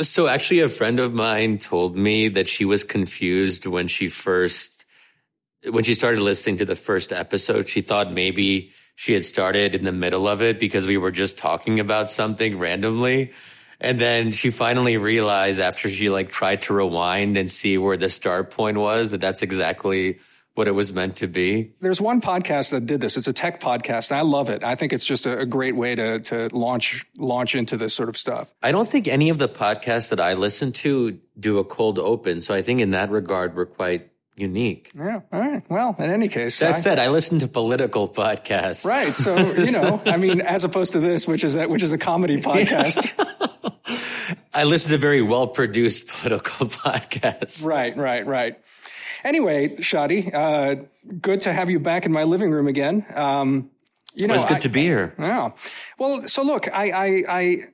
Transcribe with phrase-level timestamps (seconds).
[0.00, 4.84] So actually a friend of mine told me that she was confused when she first
[5.70, 7.68] when she started listening to the first episode.
[7.68, 11.38] She thought maybe she had started in the middle of it because we were just
[11.38, 13.32] talking about something randomly.
[13.80, 18.10] And then she finally realized after she like tried to rewind and see where the
[18.10, 20.18] start point was that that's exactly
[20.56, 21.74] what it was meant to be.
[21.80, 23.18] There's one podcast that did this.
[23.18, 24.64] It's a tech podcast, and I love it.
[24.64, 28.08] I think it's just a, a, great way to to launch launch into this sort
[28.08, 28.54] of stuff.
[28.62, 32.40] I don't think any of the podcasts that I listen to do a cold open,
[32.40, 34.90] so I think in that regard we're quite unique.
[34.96, 35.20] Yeah.
[35.30, 35.62] All right.
[35.68, 38.84] Well, in any case, that I, said, I listen to political podcasts.
[38.84, 39.14] Right.
[39.14, 41.98] So you know, I mean, as opposed to this, which is a, which is a
[41.98, 43.10] comedy podcast.
[44.54, 47.64] I listen to very well produced political podcasts.
[47.64, 47.94] Right.
[47.94, 48.26] Right.
[48.26, 48.58] Right.
[49.24, 50.84] Anyway, Shadi, uh,
[51.20, 53.04] good to have you back in my living room again.
[53.14, 53.70] Um,
[54.14, 55.14] you know, it's good I, to be here.
[55.18, 55.50] Yeah.
[55.98, 57.64] Well, so look, I, I, I,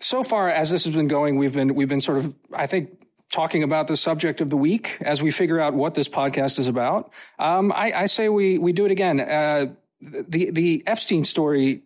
[0.00, 2.90] so far as this has been going, we've been, we've been sort of, I think,
[3.32, 6.68] talking about the subject of the week as we figure out what this podcast is
[6.68, 7.10] about.
[7.38, 9.20] Um, I, I, say we, we do it again.
[9.20, 11.82] Uh, the, the Epstein story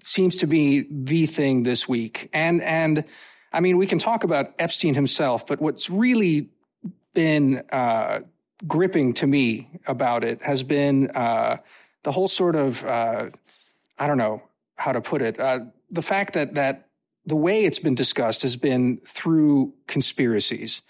[0.00, 2.30] seems to be the thing this week.
[2.32, 3.04] And, and,
[3.52, 6.48] I mean, we can talk about Epstein himself, but what's really
[7.14, 8.20] been uh,
[8.66, 11.58] gripping to me about it has been uh,
[12.02, 13.30] the whole sort of uh,
[13.98, 14.42] I don't know
[14.76, 15.38] how to put it.
[15.38, 16.88] Uh, the fact that that
[17.24, 20.82] the way it's been discussed has been through conspiracies.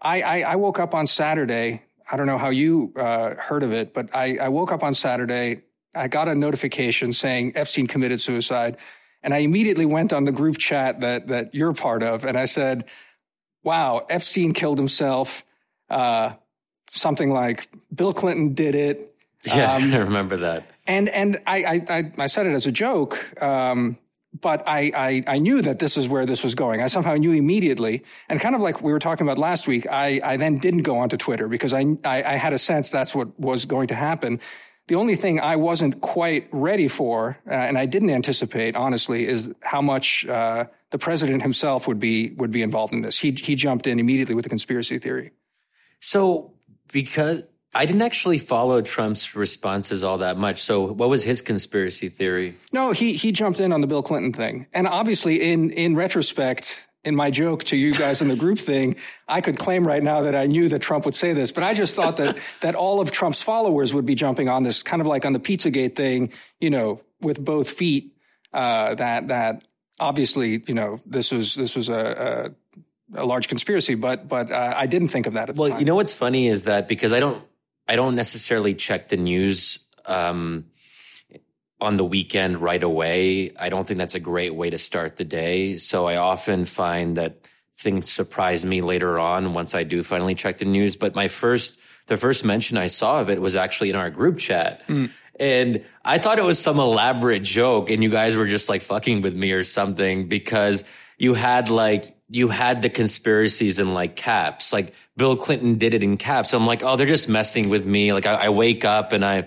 [0.00, 1.82] I, I, I woke up on Saturday.
[2.10, 4.94] I don't know how you uh, heard of it, but I, I woke up on
[4.94, 5.62] Saturday.
[5.94, 8.76] I got a notification saying Epstein committed suicide.
[9.22, 12.24] And I immediately went on the group chat that, that you're part of.
[12.24, 12.84] And I said,
[13.62, 15.44] wow, Epstein killed himself
[15.90, 16.32] uh,
[16.90, 19.14] something like Bill Clinton did it.
[19.44, 20.66] Yeah, um, I remember that.
[20.86, 23.98] And and I I, I said it as a joke, um,
[24.38, 26.80] but I, I I knew that this is where this was going.
[26.80, 29.86] I somehow knew immediately, and kind of like we were talking about last week.
[29.90, 33.14] I I then didn't go onto Twitter because I I, I had a sense that's
[33.14, 34.40] what was going to happen.
[34.86, 39.50] The only thing I wasn't quite ready for, uh, and I didn't anticipate, honestly, is
[39.62, 43.18] how much uh, the president himself would be would be involved in this.
[43.18, 45.32] He he jumped in immediately with the conspiracy theory.
[46.04, 46.52] So
[46.92, 47.44] because
[47.74, 50.60] I didn't actually follow Trump's responses all that much.
[50.60, 52.56] So what was his conspiracy theory?
[52.74, 54.66] No, he he jumped in on the Bill Clinton thing.
[54.74, 58.96] And obviously in in retrospect, in my joke to you guys in the group thing,
[59.26, 61.72] I could claim right now that I knew that Trump would say this, but I
[61.72, 65.06] just thought that that all of Trump's followers would be jumping on this, kind of
[65.06, 68.12] like on the Pizzagate thing, you know, with both feet.
[68.52, 69.66] Uh, that that
[69.98, 72.63] obviously, you know, this was this was a, a
[73.12, 75.84] a large conspiracy, but but uh, I didn't think of that at the well, you
[75.84, 77.42] know what's funny is that because I don't
[77.86, 80.66] I don't necessarily check the news um,
[81.80, 83.52] on the weekend right away.
[83.58, 85.76] I don't think that's a great way to start the day.
[85.76, 90.58] So I often find that things surprise me later on once I do finally check
[90.58, 90.96] the news.
[90.96, 94.38] But my first the first mention I saw of it was actually in our group
[94.38, 94.86] chat.
[94.88, 95.10] Mm.
[95.40, 99.22] And I thought it was some elaborate joke and you guys were just like fucking
[99.22, 100.84] with me or something because
[101.18, 104.72] you had like you had the conspiracies in like caps.
[104.72, 106.50] Like Bill Clinton did it in caps.
[106.50, 108.12] So I'm like, oh, they're just messing with me.
[108.12, 109.46] Like I, I wake up and I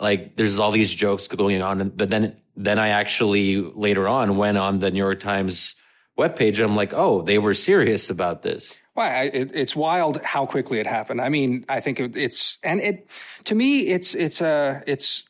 [0.00, 4.58] like there's all these jokes going on, but then then I actually later on went
[4.58, 5.76] on the New York Times
[6.18, 8.76] webpage and I'm like, oh, they were serious about this.
[8.96, 11.20] Well, it, it's wild how quickly it happened.
[11.20, 13.10] I mean, I think it's and it
[13.44, 15.22] to me, it's it's a it's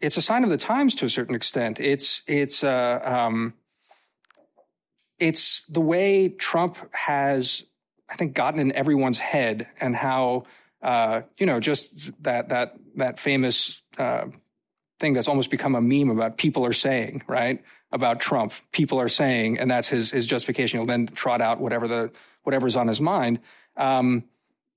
[0.00, 1.80] it's a sign of the times to a certain extent.
[1.80, 3.54] It's it's a um,
[5.22, 7.62] it's the way Trump has,
[8.10, 10.46] I think, gotten in everyone's head and how,
[10.82, 14.26] uh, you know, just that, that, that famous, uh,
[14.98, 17.62] thing that's almost become a meme about people are saying, right?
[17.92, 20.80] About Trump, people are saying, and that's his, his justification.
[20.80, 22.10] He'll then trot out whatever the,
[22.42, 23.38] whatever's on his mind.
[23.76, 24.24] Um,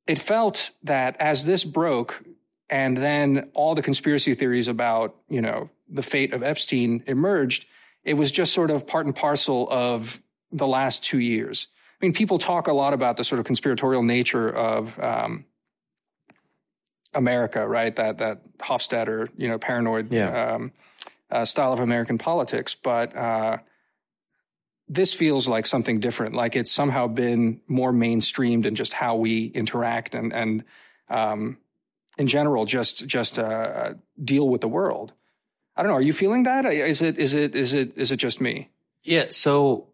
[0.05, 2.23] it felt that as this broke,
[2.69, 7.65] and then all the conspiracy theories about, you know, the fate of Epstein emerged,
[8.03, 10.21] it was just sort of part and parcel of
[10.55, 11.67] the last two years.
[12.01, 15.45] I mean, people talk a lot about the sort of conspiratorial nature of um,
[17.13, 17.95] America, right?
[17.95, 20.55] That that Hofstadter, you know, paranoid yeah.
[20.55, 20.71] um,
[21.29, 23.57] uh, style of American politics, but uh,
[24.87, 26.35] this feels like something different.
[26.35, 30.63] Like it's somehow been more mainstreamed in just how we interact and and
[31.09, 31.57] um,
[32.17, 35.13] in general, just just uh, deal with the world.
[35.75, 35.97] I don't know.
[35.97, 36.65] Are you feeling that?
[36.65, 38.69] Is it is it is it is it just me?
[39.03, 39.27] Yeah.
[39.29, 39.87] So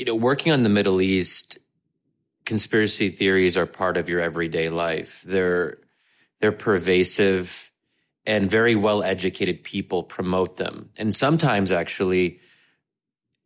[0.00, 1.58] you know, working on the Middle East,
[2.46, 5.22] conspiracy theories are part of your everyday life.
[5.26, 5.76] They're
[6.40, 7.70] they're pervasive
[8.24, 10.88] and very well educated people promote them.
[10.96, 12.40] And sometimes actually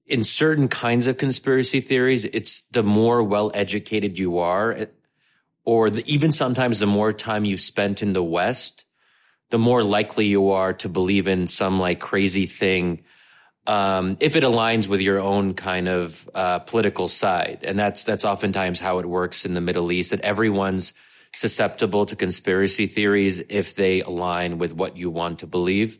[0.06, 4.86] in certain kinds of conspiracy theories, it's the more well educated you are,
[5.64, 8.84] or the, even sometimes the more time you've spent in the West,
[9.50, 13.02] the more likely you are to believe in some like crazy thing
[13.66, 18.24] um, if it aligns with your own kind of uh, political side, and that's that's
[18.24, 20.10] oftentimes how it works in the Middle East.
[20.10, 20.92] That everyone's
[21.34, 25.98] susceptible to conspiracy theories if they align with what you want to believe.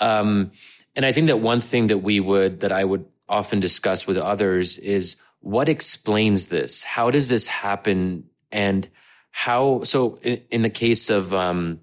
[0.00, 0.52] Um,
[0.94, 4.16] and I think that one thing that we would that I would often discuss with
[4.16, 6.84] others is what explains this.
[6.84, 8.30] How does this happen?
[8.52, 8.88] And
[9.32, 9.82] how?
[9.82, 11.80] So in, in the case of um,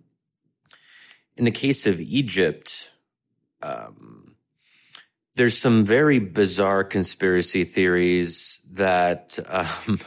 [1.36, 2.90] in the case of Egypt.
[3.62, 4.03] Um,
[5.36, 10.00] there's some very bizarre conspiracy theories that um,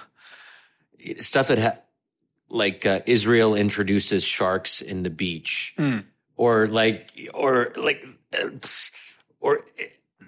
[1.20, 1.78] stuff that ha-
[2.49, 6.05] like uh, Israel introduces sharks in the beach, mm.
[6.37, 8.06] or like or like
[8.38, 8.50] uh,
[9.40, 9.61] or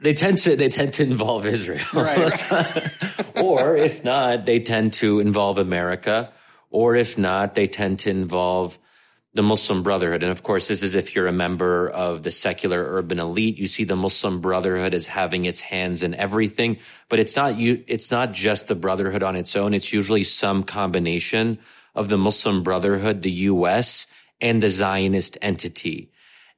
[0.01, 3.37] they tend to they tend to involve Israel, right, right.
[3.37, 6.33] or if not, they tend to involve America,
[6.71, 8.79] or if not, they tend to involve
[9.39, 10.25] the Muslim Brotherhood.
[10.25, 13.57] And of course, this is if you're a member of the secular urban elite.
[13.57, 17.85] You see the Muslim Brotherhood as having its hands in everything, but it's not you,
[17.87, 19.75] it's not just the Brotherhood on its own.
[19.75, 21.61] It's usually some combination
[21.95, 24.09] of the Muslim Brotherhood, the U.S.,
[24.41, 26.11] and the Zionist entity.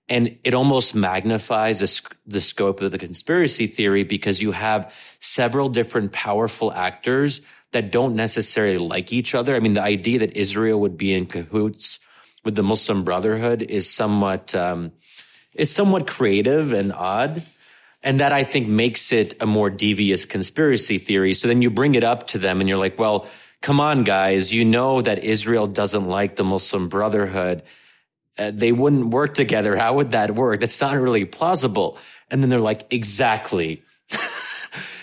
[0.08, 5.68] And it almost magnifies the, the scope of the conspiracy theory because you have several
[5.68, 7.42] different powerful actors
[7.72, 9.54] that don't necessarily like each other.
[9.54, 11.98] I mean, the idea that Israel would be in cahoots
[12.44, 14.92] with the Muslim Brotherhood is somewhat um,
[15.54, 17.42] is somewhat creative and odd.
[18.02, 21.34] And that I think makes it a more devious conspiracy theory.
[21.34, 23.26] So then you bring it up to them and you're like, well,
[23.60, 27.62] come on, guys, you know that Israel doesn't like the Muslim Brotherhood.
[28.38, 29.76] Uh, they wouldn't work together.
[29.76, 30.60] How would that work?
[30.60, 31.98] That's not really plausible.
[32.30, 33.82] And then they're like, exactly.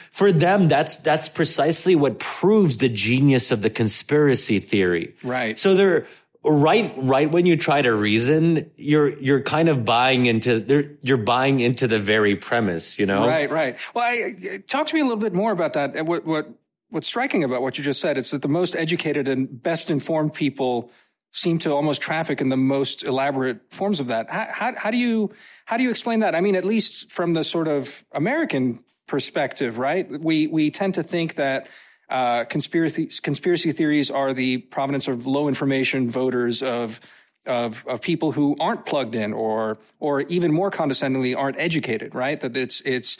[0.09, 5.13] For them, that's, that's precisely what proves the genius of the conspiracy theory.
[5.21, 5.59] Right.
[5.59, 6.07] So they're,
[6.43, 11.59] right right when you try to reason you're you're kind of buying into you're buying
[11.59, 13.27] into the very premise you know?
[13.27, 13.77] Right right.
[13.93, 16.49] Well I, talk to me a little bit more about that what what
[16.89, 20.33] what's striking about what you just said is that the most educated and best informed
[20.33, 20.91] people
[21.31, 24.29] seem to almost traffic in the most elaborate forms of that.
[24.29, 25.31] How, how, how do you
[25.65, 26.35] how do you explain that?
[26.35, 30.09] I mean at least from the sort of american perspective right?
[30.09, 31.67] We we tend to think that
[32.09, 36.99] uh, conspiracy conspiracy theories are the provenance of low information voters of
[37.45, 42.15] of of people who aren't plugged in or or even more condescendingly aren't educated.
[42.15, 42.39] Right?
[42.39, 43.17] That it's it's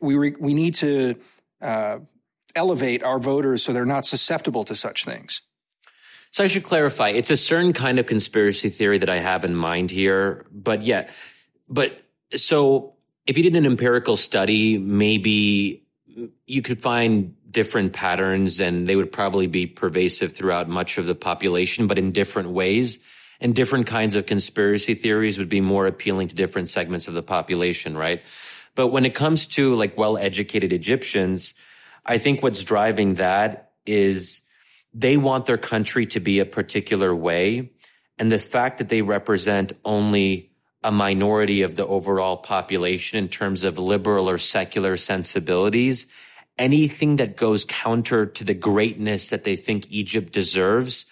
[0.00, 1.16] we re, we need to
[1.60, 1.98] uh,
[2.54, 5.42] elevate our voters so they're not susceptible to such things.
[6.30, 7.08] So I should clarify.
[7.08, 11.10] It's a certain kind of conspiracy theory that I have in mind here, but yeah,
[11.68, 12.04] but
[12.36, 12.94] so
[13.26, 15.84] if you did an empirical study, maybe
[16.46, 21.14] you could find different patterns and they would probably be pervasive throughout much of the
[21.14, 22.98] population, but in different ways.
[23.40, 27.22] And different kinds of conspiracy theories would be more appealing to different segments of the
[27.22, 28.22] population, right?
[28.74, 31.54] But when it comes to like well educated Egyptians,
[32.04, 34.42] I think what's driving that is
[34.92, 37.72] they want their country to be a particular way.
[38.18, 40.50] And the fact that they represent only
[40.82, 46.06] a minority of the overall population in terms of liberal or secular sensibilities
[46.60, 51.06] anything that goes counter to the greatness that they think Egypt deserves,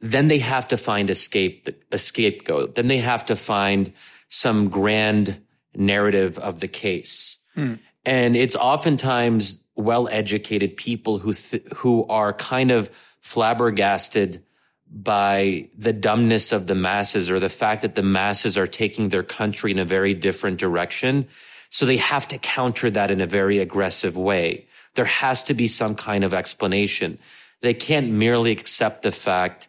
[0.00, 2.74] then they have to find a, scape, a scapegoat.
[2.74, 3.92] Then they have to find
[4.28, 5.40] some grand
[5.74, 7.36] narrative of the case.
[7.54, 7.74] Hmm.
[8.06, 12.90] And it's oftentimes well-educated people who, th- who are kind of
[13.20, 14.42] flabbergasted
[14.90, 19.22] by the dumbness of the masses or the fact that the masses are taking their
[19.22, 21.28] country in a very different direction.
[21.68, 24.66] So they have to counter that in a very aggressive way.
[24.94, 27.18] There has to be some kind of explanation.
[27.60, 29.68] They can't merely accept the fact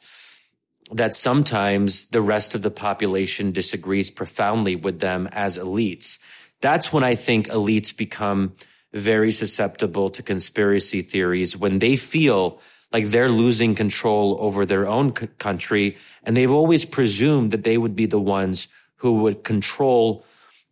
[0.91, 6.17] that sometimes the rest of the population disagrees profoundly with them as elites.
[6.59, 8.55] That's when I think elites become
[8.93, 12.59] very susceptible to conspiracy theories when they feel
[12.91, 15.97] like they're losing control over their own c- country.
[16.23, 20.25] And they've always presumed that they would be the ones who would control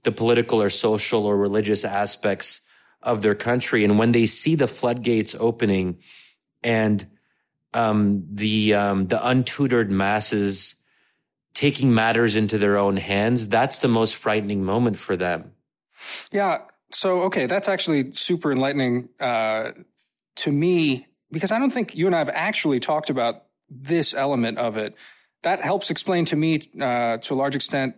[0.03, 2.61] the political or social or religious aspects
[3.01, 3.83] of their country.
[3.83, 5.99] And when they see the floodgates opening
[6.63, 7.05] and
[7.73, 10.75] um, the um, the untutored masses
[11.53, 15.51] taking matters into their own hands, that's the most frightening moment for them.
[16.31, 16.63] Yeah.
[16.91, 19.71] So okay, that's actually super enlightening uh,
[20.37, 24.57] to me because I don't think you and I have actually talked about this element
[24.57, 24.95] of it.
[25.43, 27.95] That helps explain to me uh, to a large extent,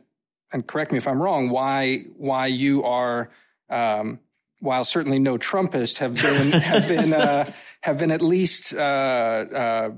[0.51, 3.31] and correct me if I'm wrong, why why you are
[3.69, 4.19] um,
[4.61, 7.51] while certainly no Trumpist, have been have been uh,
[7.81, 9.91] have been at least uh, uh,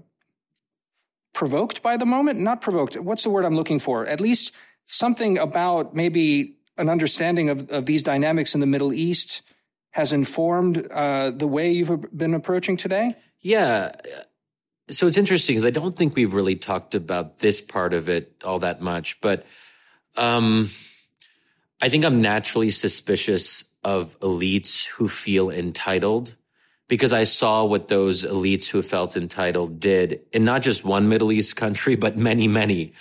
[1.33, 2.39] provoked by the moment.
[2.39, 2.95] Not provoked.
[2.95, 4.07] What's the word I'm looking for?
[4.07, 4.51] At least
[4.85, 9.43] something about maybe an understanding of, of these dynamics in the Middle East
[9.91, 13.15] has informed uh, the way you've been approaching today.
[13.41, 13.91] Yeah.
[14.89, 18.41] So it's interesting because I don't think we've really talked about this part of it
[18.43, 19.45] all that much, but
[20.17, 20.71] um,
[21.81, 26.35] I think I'm naturally suspicious of elites who feel entitled
[26.87, 31.31] because I saw what those elites who felt entitled did in not just one Middle
[31.31, 32.93] East country, but many, many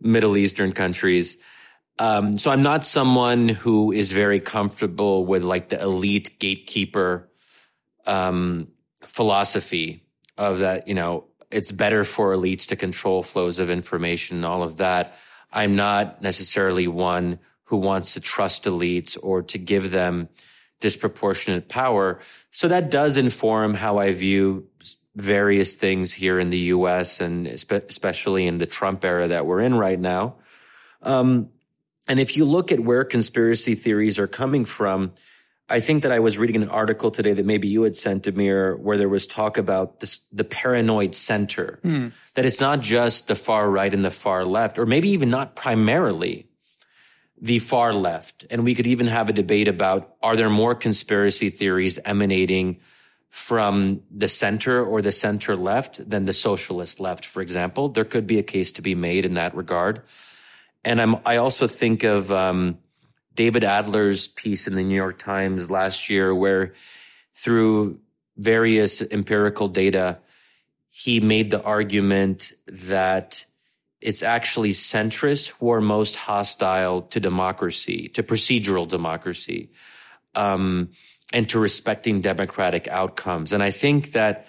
[0.00, 1.38] Middle Eastern countries.
[1.98, 7.28] Um, so I'm not someone who is very comfortable with like the elite gatekeeper
[8.06, 8.68] um,
[9.02, 10.04] philosophy
[10.36, 14.62] of that, you know, it's better for elites to control flows of information and all
[14.62, 15.14] of that.
[15.52, 17.38] I'm not necessarily one
[17.74, 20.28] who wants to trust elites or to give them
[20.78, 22.20] disproportionate power.
[22.52, 24.68] So that does inform how I view
[25.16, 29.74] various things here in the US and especially in the Trump era that we're in
[29.74, 30.36] right now.
[31.02, 31.50] Um,
[32.06, 35.12] and if you look at where conspiracy theories are coming from,
[35.68, 38.78] I think that I was reading an article today that maybe you had sent, Damir,
[38.78, 42.12] where there was talk about this, the paranoid center, mm.
[42.34, 45.56] that it's not just the far right and the far left, or maybe even not
[45.56, 46.46] primarily
[47.40, 48.46] the far left.
[48.50, 52.80] And we could even have a debate about, are there more conspiracy theories emanating
[53.28, 57.88] from the center or the center left than the socialist left, for example?
[57.88, 60.02] There could be a case to be made in that regard.
[60.84, 62.78] And I'm, I also think of, um,
[63.34, 66.72] David Adler's piece in the New York Times last year, where
[67.34, 68.00] through
[68.36, 70.18] various empirical data,
[70.88, 73.44] he made the argument that
[74.04, 79.70] it's actually centrists who are most hostile to democracy, to procedural democracy,
[80.34, 80.90] um,
[81.32, 83.52] and to respecting democratic outcomes.
[83.52, 84.46] And I think that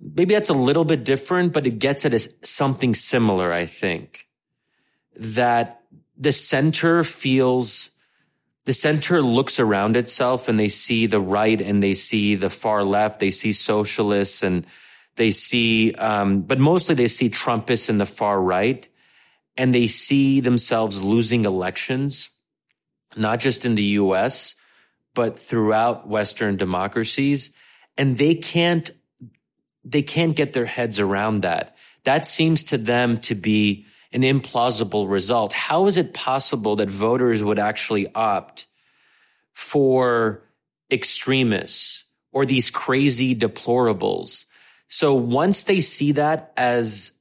[0.00, 4.26] maybe that's a little bit different, but it gets at something similar, I think.
[5.16, 5.82] That
[6.16, 7.90] the center feels
[8.64, 12.82] the center looks around itself and they see the right and they see the far
[12.82, 13.20] left.
[13.20, 14.66] They see socialists and
[15.16, 18.88] they see, um, but mostly they see Trumpists in the far right
[19.56, 22.30] and they see themselves losing elections,
[23.16, 24.54] not just in the US,
[25.14, 27.52] but throughout Western democracies.
[27.96, 28.90] And they can't,
[29.84, 31.76] they can't get their heads around that.
[32.02, 35.52] That seems to them to be an implausible result.
[35.52, 38.66] How is it possible that voters would actually opt
[39.52, 40.42] for
[40.90, 44.44] extremists or these crazy deplorables?
[44.88, 47.12] So once they see that as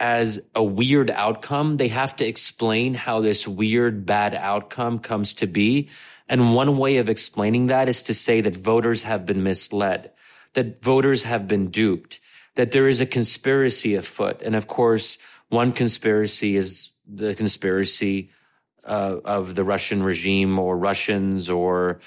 [0.00, 5.46] as a weird outcome, they have to explain how this weird bad outcome comes to
[5.46, 5.88] be.
[6.28, 10.10] And one way of explaining that is to say that voters have been misled,
[10.54, 12.20] that voters have been duped,
[12.54, 14.42] that there is a conspiracy afoot.
[14.42, 18.30] And of course, one conspiracy is the conspiracy
[18.84, 22.00] uh, of the Russian regime or Russians or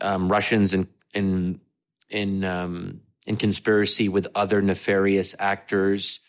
[0.00, 1.60] um, Russians in in
[2.08, 6.20] in um, in conspiracy with other nefarious actors.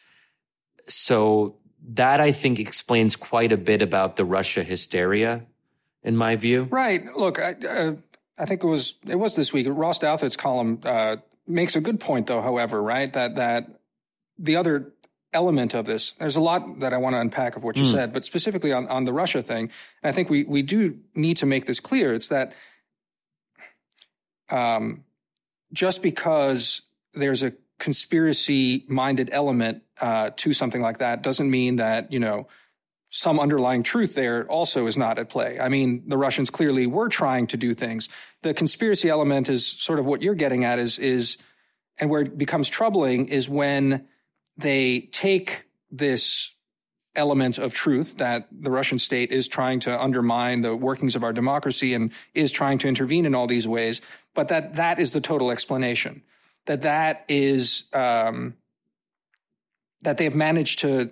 [0.87, 1.55] So
[1.87, 5.45] that I think explains quite a bit about the Russia hysteria,
[6.03, 6.63] in my view.
[6.63, 7.05] Right.
[7.15, 7.95] Look, I, uh,
[8.37, 9.67] I think it was it was this week.
[9.69, 12.41] Ross Douthat's column uh, makes a good point, though.
[12.41, 13.79] However, right that that
[14.37, 14.91] the other
[15.35, 16.13] element of this.
[16.17, 17.91] There's a lot that I want to unpack of what you mm.
[17.91, 19.69] said, but specifically on, on the Russia thing,
[20.01, 22.13] I think we, we do need to make this clear.
[22.13, 22.55] It's that
[24.49, 25.03] um,
[25.73, 26.81] just because
[27.13, 32.47] there's a conspiracy minded element uh, to something like that doesn't mean that, you know,
[33.09, 35.59] some underlying truth there also is not at play.
[35.59, 38.09] I mean, the Russians clearly were trying to do things.
[38.41, 41.37] The conspiracy element is sort of what you're getting at is, is,
[41.97, 44.07] and where it becomes troubling is when
[44.57, 46.51] they take this
[47.15, 51.31] element of truth that the Russian state is trying to undermine the workings of our
[51.31, 54.01] democracy and is trying to intervene in all these ways,
[54.33, 56.21] but that that is the total explanation.
[56.65, 58.55] That that is um,
[60.01, 61.11] that they have managed to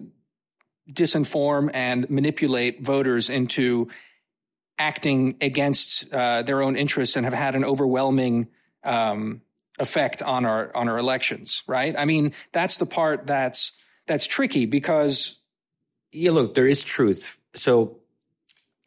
[0.92, 3.90] disinform and manipulate voters into
[4.78, 8.48] acting against uh, their own interests and have had an overwhelming
[8.84, 9.42] um,
[9.80, 11.96] effect on our on our elections, right?
[11.98, 13.72] I mean, that's the part that's
[14.08, 15.38] that's tricky because
[16.12, 17.38] yeah, look, there is truth.
[17.56, 18.00] So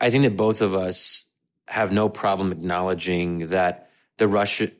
[0.01, 1.25] I think that both of us
[1.67, 4.71] have no problem acknowledging that the Russia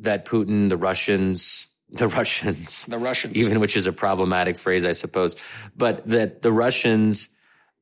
[0.00, 4.92] that Putin, the Russians, the Russians, the Russians, even which is a problematic phrase, I
[4.92, 5.36] suppose,
[5.76, 7.28] but that the Russians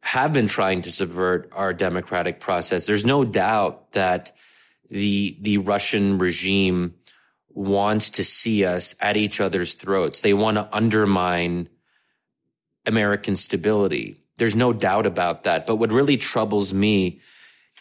[0.01, 2.87] have been trying to subvert our democratic process.
[2.87, 4.33] There's no doubt that
[4.91, 6.95] the the Russian regime
[7.49, 10.21] wants to see us at each other's throats.
[10.21, 11.69] They want to undermine
[12.87, 14.23] American stability.
[14.37, 15.67] There's no doubt about that.
[15.67, 17.21] But what really troubles me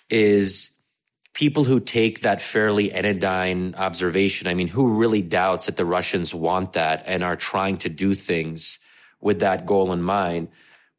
[0.10, 0.72] is
[1.38, 4.48] people who take that fairly anodyne observation.
[4.48, 8.16] I mean, who really doubts that the Russians want that and are trying to do
[8.16, 8.80] things
[9.22, 10.48] with that goal in mind?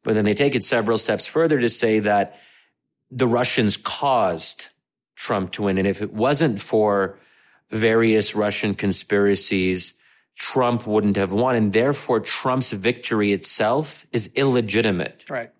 [0.01, 2.39] But then they take it several steps further to say that
[3.11, 4.67] the Russians caused
[5.17, 5.77] Trump to win.
[5.77, 7.19] And if it wasn't for
[7.69, 9.93] various Russian conspiracies,
[10.37, 11.57] Trump wouldn't have won.
[11.57, 15.25] And therefore, Trump's victory itself is illegitimate.
[15.29, 15.51] Right.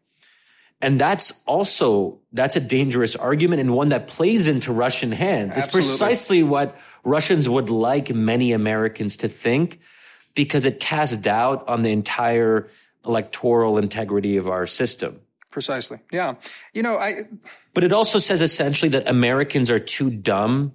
[0.81, 5.57] And that's also, that's a dangerous argument and one that plays into Russian hands.
[5.57, 5.79] Absolutely.
[5.79, 9.79] It's precisely what Russians would like many Americans to think
[10.35, 12.69] because it casts doubt on the entire
[13.05, 15.19] electoral integrity of our system.
[15.49, 15.99] Precisely.
[16.11, 16.35] Yeah.
[16.73, 17.23] You know, I.
[17.73, 20.73] But it also says essentially that Americans are too dumb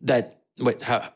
[0.00, 1.10] that, wait, how,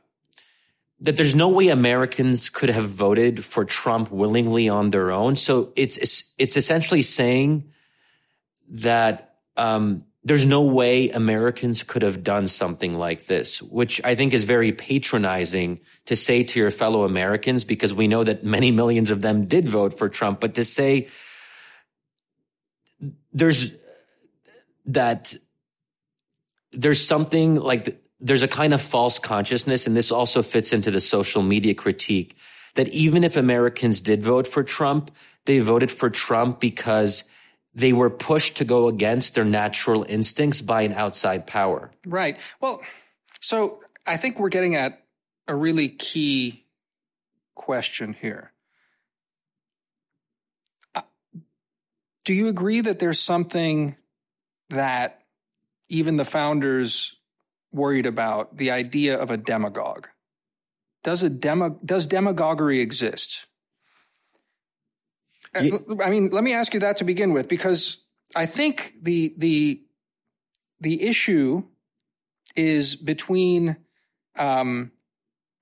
[1.00, 5.34] that there's no way Americans could have voted for Trump willingly on their own.
[5.34, 7.72] So it's, it's, it's essentially saying
[8.68, 14.34] that, um, there's no way Americans could have done something like this, which I think
[14.34, 19.10] is very patronizing to say to your fellow Americans because we know that many millions
[19.10, 21.08] of them did vote for Trump, but to say
[23.32, 23.72] there's
[24.86, 25.34] that
[26.72, 31.00] there's something like there's a kind of false consciousness, and this also fits into the
[31.00, 32.36] social media critique
[32.74, 35.10] that even if Americans did vote for Trump,
[35.46, 37.24] they voted for Trump because
[37.74, 41.90] they were pushed to go against their natural instincts by an outside power.
[42.06, 42.38] Right.
[42.60, 42.82] Well,
[43.40, 45.02] so I think we're getting at
[45.46, 46.64] a really key
[47.54, 48.52] question here.
[50.94, 51.02] Uh,
[52.24, 53.96] do you agree that there's something
[54.70, 55.22] that
[55.88, 57.16] even the founders
[57.72, 60.06] worried about the idea of a demagogue?
[61.02, 63.46] Does a demo, does demagoguery exist?
[65.58, 67.98] Uh, I mean, let me ask you that to begin with, because
[68.34, 69.82] I think the the
[70.80, 71.64] the issue
[72.56, 73.76] is between
[74.36, 74.92] um,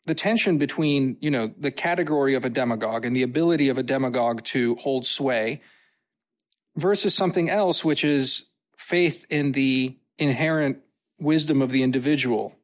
[0.07, 3.83] the tension between you know the category of a demagogue and the ability of a
[3.83, 5.61] demagogue to hold sway
[6.77, 10.79] versus something else, which is faith in the inherent
[11.19, 12.55] wisdom of the individual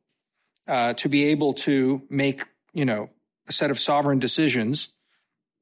[0.67, 3.11] uh, to be able to make you know
[3.49, 4.89] a set of sovereign decisions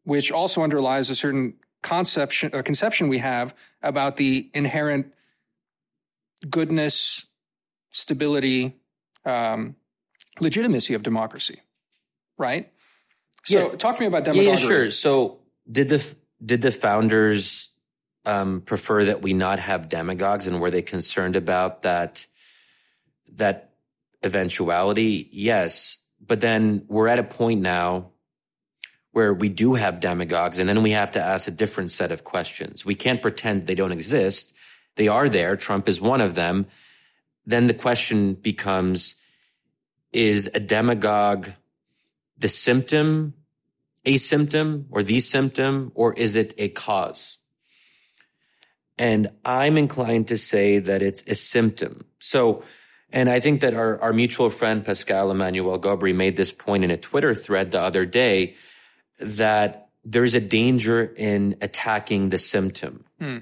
[0.05, 5.13] which also underlies a certain conception, a conception we have about the inherent
[6.49, 7.27] goodness,
[7.91, 8.81] stability,
[9.25, 9.77] um,
[10.41, 11.61] legitimacy of democracy,
[12.39, 12.73] right?
[13.45, 13.77] So, Yeah.
[13.77, 14.51] talk to me about Yeah, demagoguery.
[14.51, 14.91] yeah, sure.
[14.91, 17.69] So did the did the founders
[18.25, 22.27] um, prefer that we not have demagogues, and were they concerned about that
[23.33, 23.75] that
[24.23, 25.29] eventuality?
[25.33, 28.11] Yes, but then we're at a point now
[29.13, 32.25] where we do have demagogues, and then we have to ask a different set of
[32.25, 32.85] questions.
[32.85, 34.55] We can't pretend they don't exist.
[34.97, 35.57] They are there.
[35.57, 36.67] Trump is one of them.
[37.45, 39.17] Then the question becomes:
[40.13, 41.49] Is a demagogue
[42.39, 43.35] the symptom
[44.05, 47.39] a symptom or the symptom, or is it a cause?
[48.99, 52.05] And I'm inclined to say that it's a symptom.
[52.19, 52.63] So,
[53.13, 56.91] and I think that our, our mutual friend Pascal Emmanuel Gobry made this point in
[56.91, 58.55] a Twitter thread the other day
[59.21, 63.05] that there's a danger in attacking the symptom.
[63.19, 63.39] Hmm.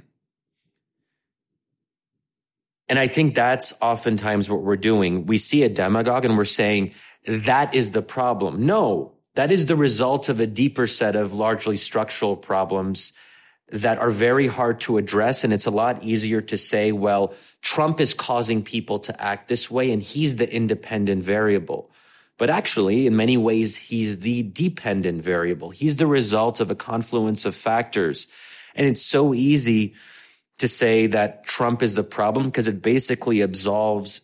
[2.88, 5.26] And I think that's oftentimes what we're doing.
[5.26, 6.92] We see a demagogue and we're saying
[7.26, 8.64] that is the problem.
[8.64, 13.12] No, that is the result of a deeper set of largely structural problems
[13.70, 15.44] that are very hard to address.
[15.44, 19.70] And it's a lot easier to say, well, Trump is causing people to act this
[19.70, 21.90] way and he's the independent variable.
[22.38, 25.70] But actually, in many ways, he's the dependent variable.
[25.70, 28.28] He's the result of a confluence of factors.
[28.76, 29.94] And it's so easy
[30.58, 34.20] to say that Trump is the problem because it basically absolves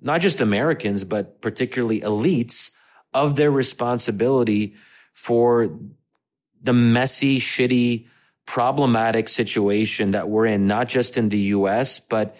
[0.00, 2.70] not just Americans, but particularly elites
[3.12, 4.76] of their responsibility
[5.12, 5.78] for
[6.60, 8.06] the messy, shitty,
[8.46, 12.36] problematic situation that we're in, not just in the US, but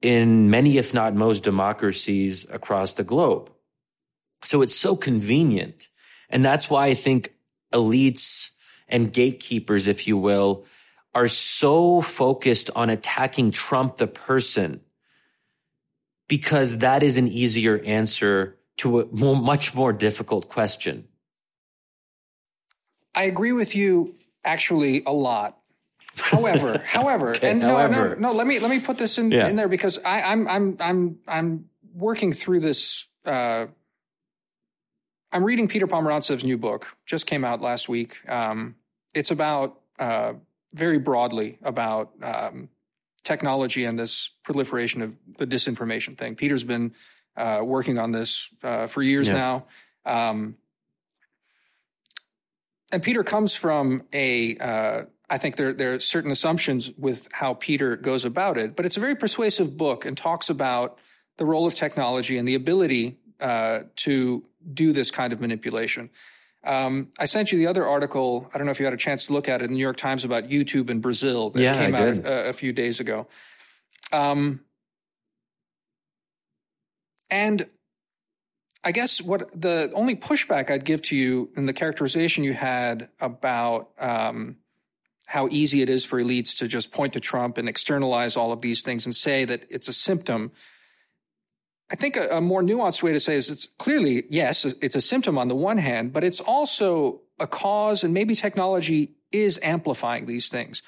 [0.00, 3.50] in many, if not most democracies across the globe.
[4.42, 5.88] So it's so convenient.
[6.28, 7.34] And that's why I think
[7.72, 8.50] elites
[8.88, 10.64] and gatekeepers, if you will,
[11.14, 14.80] are so focused on attacking Trump, the person,
[16.28, 21.08] because that is an easier answer to a more, much more difficult question.
[23.14, 25.58] I agree with you actually a lot.
[26.16, 28.16] However, however, Okay, and no, however.
[28.16, 29.48] no, no, let me let me put this in Yeah.
[29.48, 33.06] in there because I, I'm I'm I'm I'm working through this.
[33.24, 33.66] Uh,
[35.32, 38.28] I'm reading Peter Pomerantsev's new book, just came out last week.
[38.28, 38.74] Um,
[39.14, 40.34] it's about uh,
[40.74, 42.68] very broadly about um,
[43.22, 46.34] technology and this proliferation of the disinformation thing.
[46.34, 46.94] Peter's been
[47.36, 49.34] uh, working on this uh, for years yeah.
[49.34, 49.66] now.
[50.04, 50.56] Um,
[52.90, 57.54] and Peter comes from a, uh, I think there, there are certain assumptions with how
[57.54, 60.98] Peter goes about it, but it's a very persuasive book and talks about
[61.36, 66.10] the role of technology and the ability uh, to do this kind of manipulation.
[66.62, 68.50] Um, I sent you the other article.
[68.52, 69.82] I don't know if you had a chance to look at it in the New
[69.82, 73.00] York Times about YouTube in Brazil that yeah, came I out a, a, few days
[73.00, 73.26] ago.
[74.12, 74.60] Um,
[77.30, 77.66] and
[78.84, 83.08] I guess what the only pushback I'd give to you in the characterization you had
[83.20, 84.56] about um,
[85.26, 88.60] how easy it is for elites to just point to Trump and externalize all of
[88.60, 90.52] these things and say that it's a symptom
[91.90, 95.00] I think a, a, more nuanced way to say is it's clearly, yes, it's a
[95.00, 100.26] symptom on the one hand, but it's also a cause, and maybe technology is amplifying
[100.26, 100.82] these things.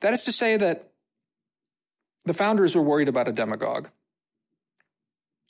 [0.00, 0.92] That is to say that
[2.24, 3.88] the founders were worried about a demagogue.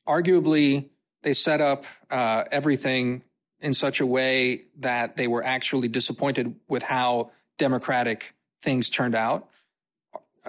[0.06, 0.88] Arguably,
[1.22, 3.22] they set up uh, everything
[3.60, 9.48] in such a way that they were actually disappointed with how democratic things turned out.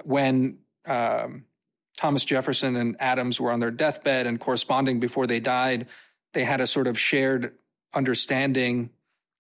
[0.04, 1.46] When um,
[1.98, 5.88] Thomas Jefferson and Adams were on their deathbed and corresponding before they died,
[6.34, 7.54] they had a sort of shared
[7.94, 8.90] understanding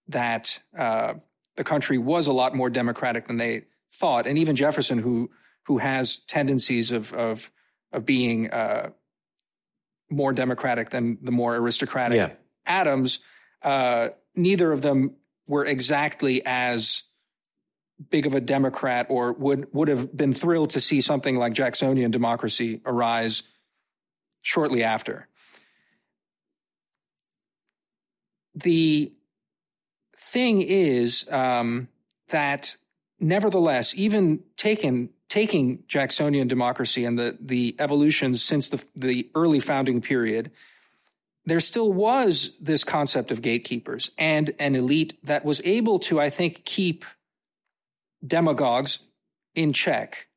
[0.08, 1.15] that uh,
[1.56, 4.28] the country was a lot more democratic than they thought.
[4.28, 5.32] And even Jefferson, who
[5.63, 7.52] who has tendencies of of
[7.91, 8.91] of being uh,
[10.10, 12.30] more democratic than the more aristocratic yeah.
[12.65, 13.20] Adams,
[13.63, 15.15] uh, neither of them
[15.48, 17.04] were exactly as
[18.10, 22.12] big of a Democrat or would would have been thrilled to see something like Jacksonian
[22.12, 23.43] democracy arise
[24.41, 25.27] shortly after.
[28.53, 29.12] The
[30.17, 31.89] thing is um,
[32.29, 32.75] that,
[33.19, 40.01] nevertheless, even taken taking Jacksonian democracy and the the evolutions since the the early founding
[40.01, 40.51] period,
[41.45, 46.29] there still was this concept of gatekeepers and an elite that was able to, I
[46.29, 47.05] think, keep
[48.25, 48.99] demagogues
[49.53, 50.27] in check.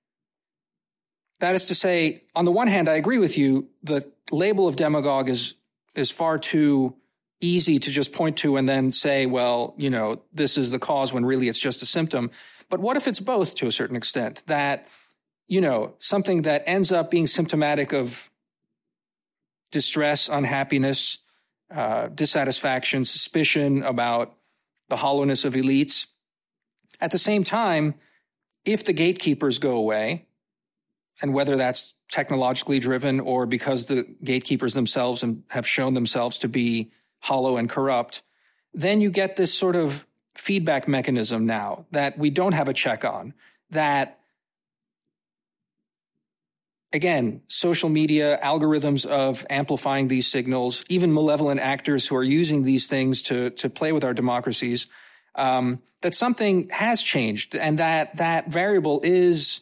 [1.40, 3.68] That is to say, on the one hand, I agree with you.
[3.82, 5.54] The label of demagogue is
[5.94, 6.94] is far too
[7.40, 11.12] easy to just point to and then say, well, you know, this is the cause
[11.12, 12.30] when really it's just a symptom.
[12.68, 14.42] But what if it's both to a certain extent?
[14.46, 14.88] That,
[15.46, 18.30] you know, something that ends up being symptomatic of
[19.70, 21.18] distress, unhappiness,
[21.74, 24.34] uh, dissatisfaction, suspicion about
[24.88, 26.06] the hollowness of elites
[27.00, 27.94] at the same time,
[28.64, 30.26] if the gatekeepers go away,
[31.20, 36.90] and whether that's technologically driven or because the gatekeepers themselves have shown themselves to be
[37.20, 38.22] hollow and corrupt,
[38.72, 43.04] then you get this sort of feedback mechanism now that we don't have a check
[43.04, 43.34] on
[43.70, 44.20] that
[46.92, 52.86] again, social media, algorithms of amplifying these signals, even malevolent actors who are using these
[52.86, 54.86] things to, to play with our democracies
[55.34, 59.60] um, that something has changed and that that variable is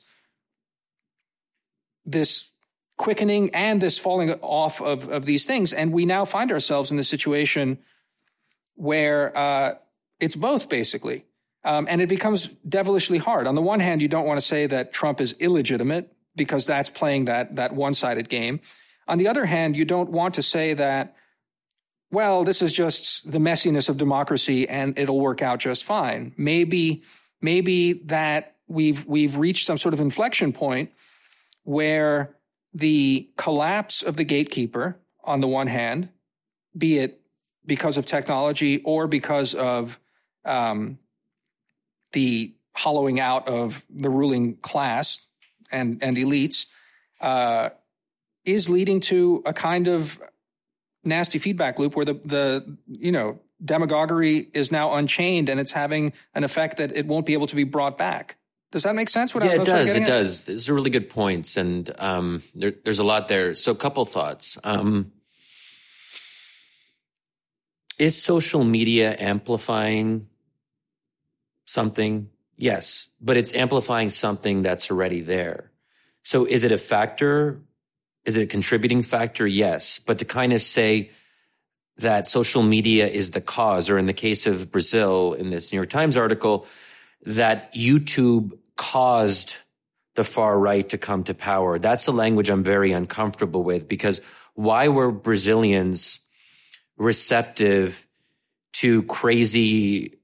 [2.04, 2.50] this
[2.96, 5.72] quickening and this falling off of, of these things.
[5.72, 7.78] And we now find ourselves in the situation
[8.74, 9.74] where uh,
[10.20, 11.24] it's both basically.
[11.64, 13.48] Um, and it becomes devilishly hard.
[13.48, 16.90] On the one hand, you don't want to say that Trump is illegitimate because that's
[16.90, 18.60] playing that, that one sided game.
[19.08, 21.16] On the other hand, you don't want to say that
[22.10, 26.32] well, this is just the messiness of democracy and it'll work out just fine.
[26.36, 27.02] Maybe,
[27.40, 30.92] maybe that we've, we've reached some sort of inflection point
[31.64, 32.36] where
[32.72, 36.10] the collapse of the gatekeeper on the one hand,
[36.76, 37.20] be it
[37.64, 39.98] because of technology or because of
[40.44, 40.98] um,
[42.12, 45.20] the hollowing out of the ruling class
[45.72, 46.66] and, and elites,
[47.20, 47.70] uh,
[48.44, 50.20] is leading to a kind of
[51.06, 56.12] nasty feedback loop where the the you know demagoguery is now unchained and it's having
[56.34, 58.36] an effect that it won't be able to be brought back.
[58.72, 59.34] Does that make sense?
[59.34, 59.94] What yeah, it does.
[59.94, 60.06] It at?
[60.06, 60.44] does.
[60.44, 63.54] These are really good points, and um, there, there's a lot there.
[63.54, 64.58] So, a couple thoughts.
[64.64, 65.12] Um,
[67.98, 70.28] is social media amplifying
[71.64, 72.28] something?
[72.56, 75.70] Yes, but it's amplifying something that's already there.
[76.22, 77.60] So, is it a factor
[78.26, 79.46] is it a contributing factor?
[79.46, 80.00] Yes.
[80.04, 81.10] But to kind of say
[81.98, 85.76] that social media is the cause, or in the case of Brazil, in this New
[85.76, 86.66] York Times article,
[87.24, 89.56] that YouTube caused
[90.14, 91.78] the far right to come to power.
[91.78, 94.20] That's a language I'm very uncomfortable with because
[94.54, 96.18] why were Brazilians
[96.96, 98.06] receptive
[98.74, 100.14] to crazy,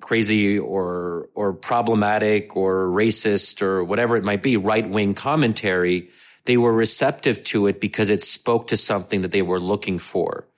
[0.00, 6.10] crazy or, or problematic or racist or whatever it might be, right wing commentary?
[6.44, 10.48] They were receptive to it because it spoke to something that they were looking for.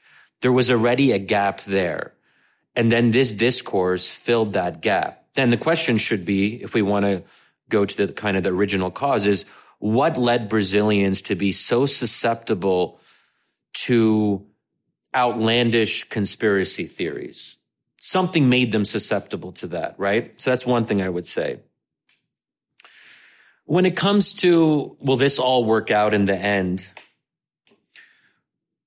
[0.41, 2.15] There was already a gap there.
[2.77, 5.25] And then this discourse filled that gap.
[5.35, 7.23] Then the question should be, if we want to
[7.69, 9.45] go to the kind of the original cause is
[9.79, 13.01] what led Brazilians to be so susceptible
[13.75, 14.47] to
[15.15, 17.57] outlandish conspiracy theories?
[17.99, 20.39] Something made them susceptible to that, right?
[20.41, 21.61] So that's one thing I would say.
[23.67, 26.87] When it comes to, will this all work out in the end?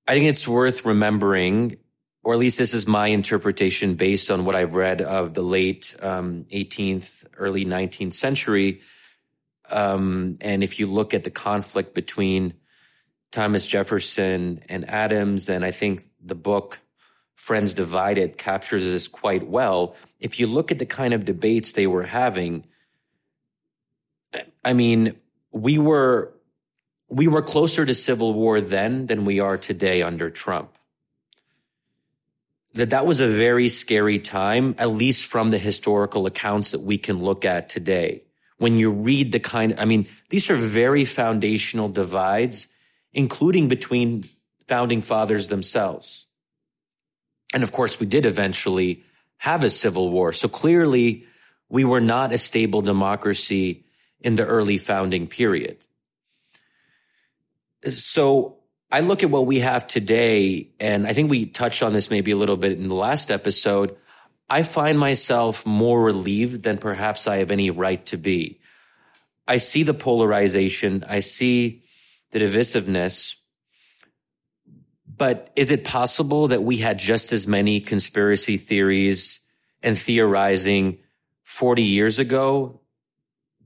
[0.06, 1.78] I think it's worth remembering,
[2.22, 5.96] or at least this is my interpretation based on what I've read of the late
[6.00, 8.80] um, 18th, early 19th century.
[9.68, 12.54] Um, and if you look at the conflict between
[13.32, 16.78] Thomas Jefferson and Adams, and I think the book
[17.34, 19.96] Friends Divided captures this quite well.
[20.20, 22.64] If you look at the kind of debates they were having,
[24.68, 25.16] I mean,
[25.50, 26.34] we were
[27.08, 30.76] we were closer to civil war then than we are today under Trump.
[32.74, 36.98] That that was a very scary time, at least from the historical accounts that we
[36.98, 38.24] can look at today.
[38.58, 42.68] When you read the kind, I mean, these are very foundational divides,
[43.14, 44.24] including between
[44.66, 46.26] founding fathers themselves.
[47.54, 49.02] And of course, we did eventually
[49.38, 50.30] have a civil war.
[50.32, 51.24] So clearly
[51.70, 53.86] we were not a stable democracy
[54.20, 55.78] in the early founding period.
[57.84, 58.58] So
[58.90, 62.30] I look at what we have today, and I think we touched on this maybe
[62.30, 63.96] a little bit in the last episode.
[64.48, 68.60] I find myself more relieved than perhaps I have any right to be.
[69.46, 71.04] I see the polarization.
[71.08, 71.82] I see
[72.30, 73.34] the divisiveness.
[75.06, 79.40] But is it possible that we had just as many conspiracy theories
[79.82, 80.98] and theorizing
[81.44, 82.80] 40 years ago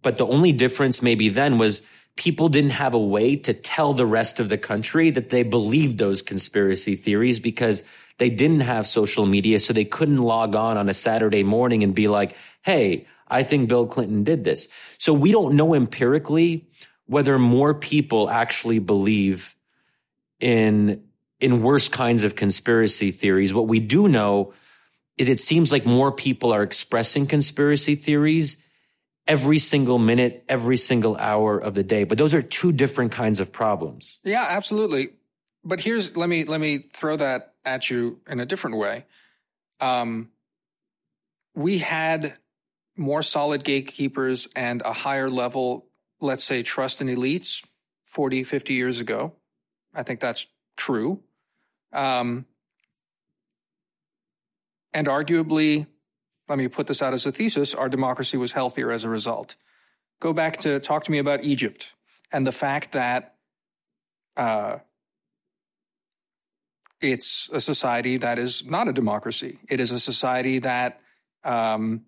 [0.03, 1.83] but the only difference maybe then was
[2.17, 5.99] people didn't have a way to tell the rest of the country that they believed
[5.99, 7.83] those conspiracy theories because
[8.19, 9.59] they didn't have social media.
[9.59, 13.69] So they couldn't log on on a Saturday morning and be like, Hey, I think
[13.69, 14.69] Bill Clinton did this.
[14.99, 16.69] So we don't know empirically
[17.07, 19.55] whether more people actually believe
[20.39, 21.03] in,
[21.41, 23.55] in worse kinds of conspiracy theories.
[23.55, 24.53] What we do know
[25.17, 28.57] is it seems like more people are expressing conspiracy theories
[29.27, 32.05] every single minute, every single hour of the day.
[32.05, 34.19] But those are two different kinds of problems.
[34.25, 35.11] Yeah, absolutely.
[35.65, 39.07] But here's let me let me throw that at you in a different way.
[39.81, 40.31] Um,
[41.55, 42.35] we had
[42.97, 45.87] more solid gatekeepers and a higher level,
[46.21, 47.65] let's say, trust in elites
[48.07, 49.33] 40, 50 years ago.
[49.95, 51.23] I think that's true.
[51.93, 52.47] Um,
[54.93, 55.87] and arguably,
[56.49, 59.55] let me put this out as a thesis, our democracy was healthier as a result.
[60.21, 61.95] Go back to talk to me about Egypt
[62.31, 63.37] and the fact that
[64.37, 64.79] uh,
[67.01, 69.59] it's a society that is not a democracy.
[69.69, 71.01] It is a society that
[71.45, 72.03] um,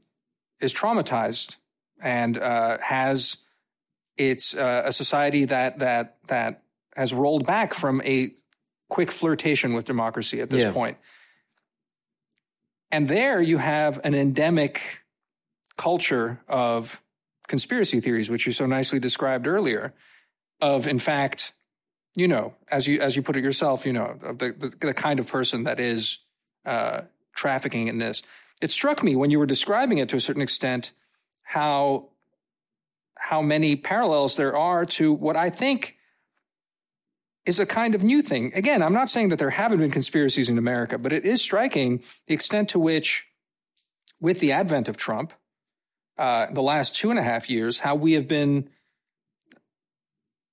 [0.60, 1.56] is traumatized
[2.00, 3.38] and uh, has
[4.16, 6.62] it's uh, a society that that that
[6.96, 8.30] has rolled back from a
[8.88, 10.72] quick flirtation with democracy at this yeah.
[10.72, 10.96] point.
[12.94, 15.00] And there you have an endemic
[15.76, 17.02] culture of
[17.48, 19.92] conspiracy theories, which you so nicely described earlier,
[20.60, 21.54] of in fact,
[22.14, 25.18] you know, as you as you put it yourself, you know, the the, the kind
[25.18, 26.18] of person that is
[26.64, 27.00] uh,
[27.34, 28.22] trafficking in this.
[28.62, 30.92] It struck me when you were describing it to a certain extent
[31.42, 32.10] how
[33.18, 35.96] how many parallels there are to what I think
[37.46, 38.52] is a kind of new thing.
[38.54, 42.02] Again, I'm not saying that there haven't been conspiracies in America, but it is striking
[42.26, 43.26] the extent to which,
[44.20, 45.32] with the advent of Trump,
[46.16, 48.70] uh, the last two and a half years, how we have been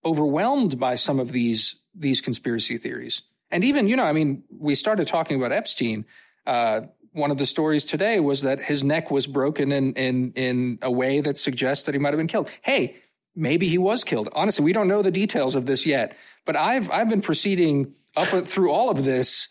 [0.03, 3.21] overwhelmed by some of these these conspiracy theories.
[3.51, 6.05] And even, you know, I mean, we started talking about Epstein.
[6.47, 10.79] Uh, one of the stories today was that his neck was broken in in in
[10.81, 12.49] a way that suggests that he might have been killed.
[12.61, 13.00] Hey,
[13.35, 14.29] maybe he was killed.
[14.33, 16.17] Honestly, we don't know the details of this yet.
[16.45, 19.47] But I've I've been proceeding up through all of this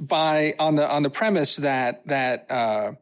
[0.00, 2.92] by on the on the premise that that uh,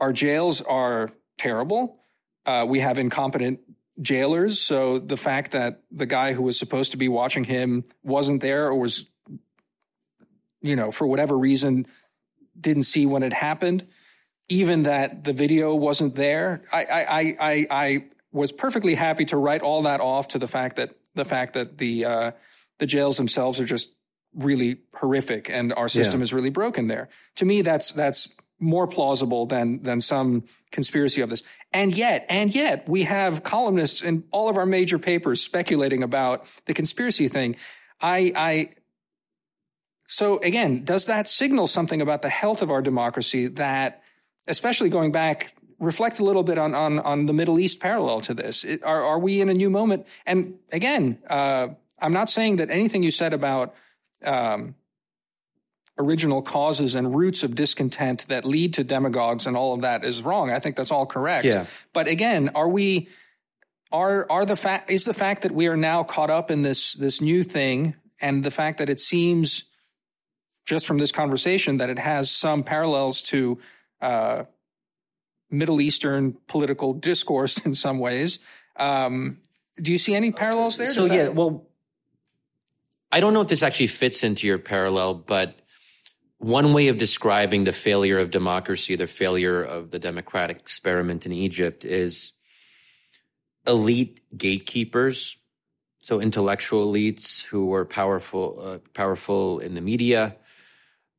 [0.00, 1.98] our jails are terrible.
[2.44, 3.60] Uh, we have incompetent
[4.00, 4.60] jailers.
[4.60, 8.66] So the fact that the guy who was supposed to be watching him wasn't there
[8.66, 9.06] or was,
[10.60, 11.86] you know, for whatever reason,
[12.58, 13.86] didn't see when it happened.
[14.48, 16.62] Even that the video wasn't there.
[16.72, 20.76] I I I I was perfectly happy to write all that off to the fact
[20.76, 22.30] that the fact that the uh,
[22.78, 23.90] the jails themselves are just
[24.34, 26.24] really horrific and our system Yeah.
[26.24, 27.08] is really broken there.
[27.36, 31.42] To me, that's that's more plausible than than some conspiracy of this.
[31.72, 36.46] And yet, and yet, we have columnists in all of our major papers speculating about
[36.66, 37.56] the conspiracy thing.
[38.00, 38.70] I, I
[40.06, 44.02] so again, does that signal something about the health of our democracy that,
[44.46, 48.34] especially going back, reflect a little bit on on, on the Middle East parallel to
[48.34, 48.64] this?
[48.82, 50.06] Are are we in a new moment?
[50.24, 53.74] And again, uh, I'm not saying that anything you said about
[54.24, 54.74] um,
[55.98, 60.22] original causes and roots of discontent that lead to demagogues and all of that is
[60.22, 60.50] wrong.
[60.50, 61.44] I think that's all correct.
[61.44, 61.66] Yeah.
[61.92, 63.08] But again, are we?
[63.92, 66.94] Are are the fact is the fact that we are now caught up in this
[66.94, 69.64] this new thing, and the fact that it seems
[70.66, 73.58] just from this conversation that it has some parallels to
[74.00, 74.42] uh,
[75.50, 78.38] Middle Eastern political discourse in some ways.
[78.76, 79.38] Um,
[79.80, 80.86] do you see any parallels there?
[80.86, 81.66] So Does that- yeah, well,
[83.12, 85.60] I don't know if this actually fits into your parallel, but
[86.38, 91.32] one way of describing the failure of democracy, the failure of the democratic experiment in
[91.32, 92.32] Egypt, is
[93.66, 95.36] elite gatekeepers.
[96.00, 100.36] So intellectual elites who were powerful, uh, powerful in the media,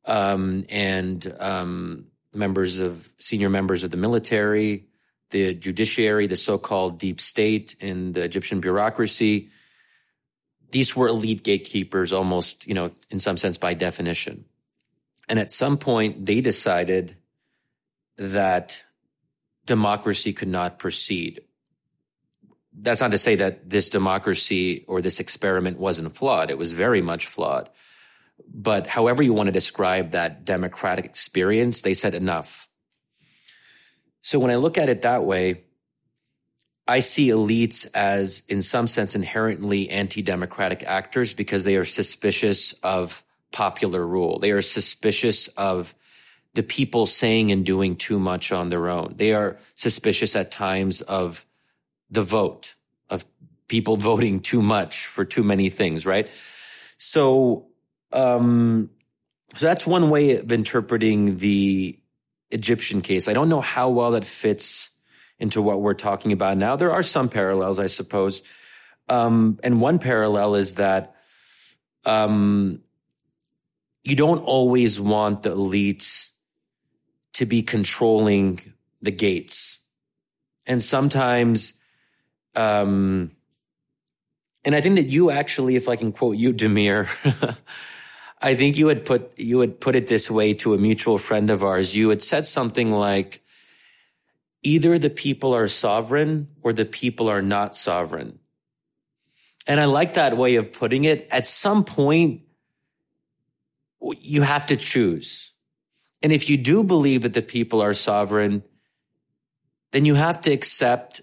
[0.06, 2.06] um, and um,
[2.38, 4.86] members of senior members of the military,
[5.30, 9.50] the judiciary, the so-called deep state in the Egyptian bureaucracy.
[10.70, 14.44] These were elite gatekeepers almost, you know, in some sense by definition.
[15.28, 17.14] And at some point they decided
[18.16, 18.82] that
[19.66, 21.42] democracy could not proceed.
[22.72, 26.50] That's not to say that this democracy or this experiment wasn't flawed.
[26.50, 27.68] It was very much flawed.
[28.52, 32.68] But however you want to describe that democratic experience, they said enough.
[34.22, 35.64] So when I look at it that way,
[36.86, 42.72] I see elites as, in some sense, inherently anti democratic actors because they are suspicious
[42.82, 44.38] of popular rule.
[44.38, 45.94] They are suspicious of
[46.54, 49.12] the people saying and doing too much on their own.
[49.16, 51.44] They are suspicious at times of
[52.10, 52.74] the vote,
[53.10, 53.24] of
[53.68, 56.28] people voting too much for too many things, right?
[56.96, 57.68] So,
[58.12, 58.90] um,
[59.56, 61.98] so that's one way of interpreting the
[62.50, 63.28] Egyptian case.
[63.28, 64.90] I don't know how well that fits
[65.38, 66.76] into what we're talking about now.
[66.76, 68.42] There are some parallels, I suppose.
[69.08, 71.14] Um, and one parallel is that
[72.04, 72.82] um,
[74.02, 76.30] you don't always want the elites
[77.34, 78.60] to be controlling
[79.00, 79.78] the gates.
[80.66, 81.74] And sometimes,
[82.54, 83.32] um,
[84.64, 87.08] and I think that you actually, if I can quote you, Damir,
[88.40, 91.50] I think you had put you had put it this way to a mutual friend
[91.50, 91.94] of ours.
[91.94, 93.42] You had said something like,
[94.62, 98.38] "Either the people are sovereign or the people are not sovereign."
[99.66, 101.28] And I like that way of putting it.
[101.30, 102.42] At some point,
[104.20, 105.52] you have to choose.
[106.22, 108.62] And if you do believe that the people are sovereign,
[109.92, 111.20] then you have to accept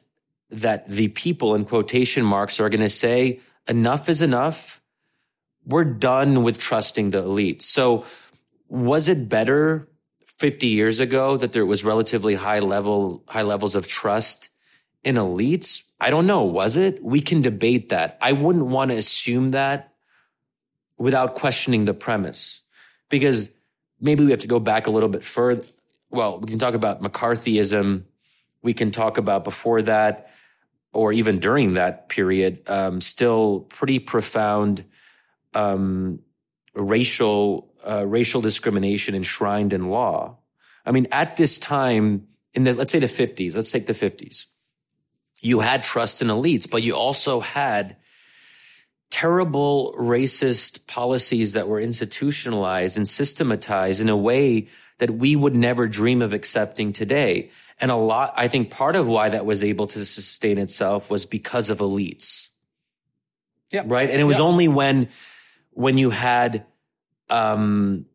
[0.50, 4.82] that the people in quotation marks are going to say, enough is enough.
[5.66, 7.62] We're done with trusting the elite.
[7.62, 8.06] So
[8.68, 9.88] was it better
[10.26, 14.50] 50 years ago that there was relatively high level, high levels of trust
[15.04, 15.84] in elites?
[16.00, 16.44] I don't know.
[16.44, 17.04] Was it?
[17.04, 18.18] We can debate that.
[18.22, 19.94] I wouldn't want to assume that
[20.98, 22.62] without questioning the premise
[23.10, 23.50] because
[24.00, 25.64] maybe we have to go back a little bit further.
[26.10, 28.04] Well, we can talk about McCarthyism.
[28.62, 30.30] We can talk about before that
[30.94, 34.86] or even during that period, um, still pretty profound
[35.56, 36.20] um,
[36.76, 40.38] racial uh, racial discrimination enshrined in law.
[40.86, 44.48] I mean, at this time in the let's say the fifties, let's take the fifties,
[45.42, 47.98] you had trust in elites, but you also had
[49.12, 55.88] terrible racist policies that were institutionalized and systematized in a way that we would never
[55.88, 57.50] dream of accepting today.
[57.80, 61.26] And a lot, I think part of why that was able to sustain itself was
[61.26, 62.50] because of elites.
[63.72, 63.84] Yeah.
[63.86, 64.10] Right.
[64.10, 64.44] And it was Yeah.
[64.44, 65.10] only when,
[65.76, 66.66] when you had,
[67.30, 68.06] um,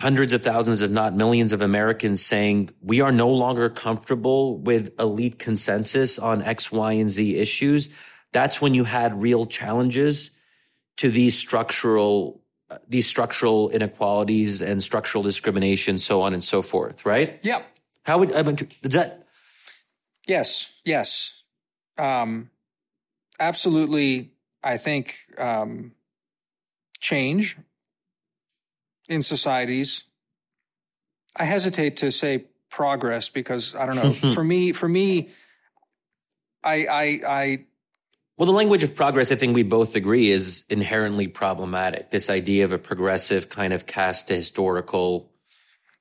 [0.00, 4.92] hundreds of thousands, if not millions of Americans saying, we are no longer comfortable with
[5.00, 7.88] elite consensus on X, Y, and Z issues.
[8.32, 10.32] That's when you had real challenges
[10.96, 12.42] to these structural,
[12.88, 17.06] these structural inequalities and structural discrimination, so on and so forth.
[17.06, 17.40] Right.
[17.42, 17.62] Yeah.
[18.02, 19.24] How would, I mean, does that,
[20.26, 21.42] Yes, yes.
[21.98, 22.50] Um,
[23.38, 25.92] absolutely, I think um,
[27.04, 27.56] change
[29.08, 30.04] in societies.
[31.36, 34.12] I hesitate to say progress because I don't know.
[34.34, 35.28] for me, for me,
[36.64, 37.64] I, I, I,
[38.38, 42.10] Well, the language of progress, I think we both agree, is inherently problematic.
[42.10, 45.30] This idea of a progressive kind of cast to historical.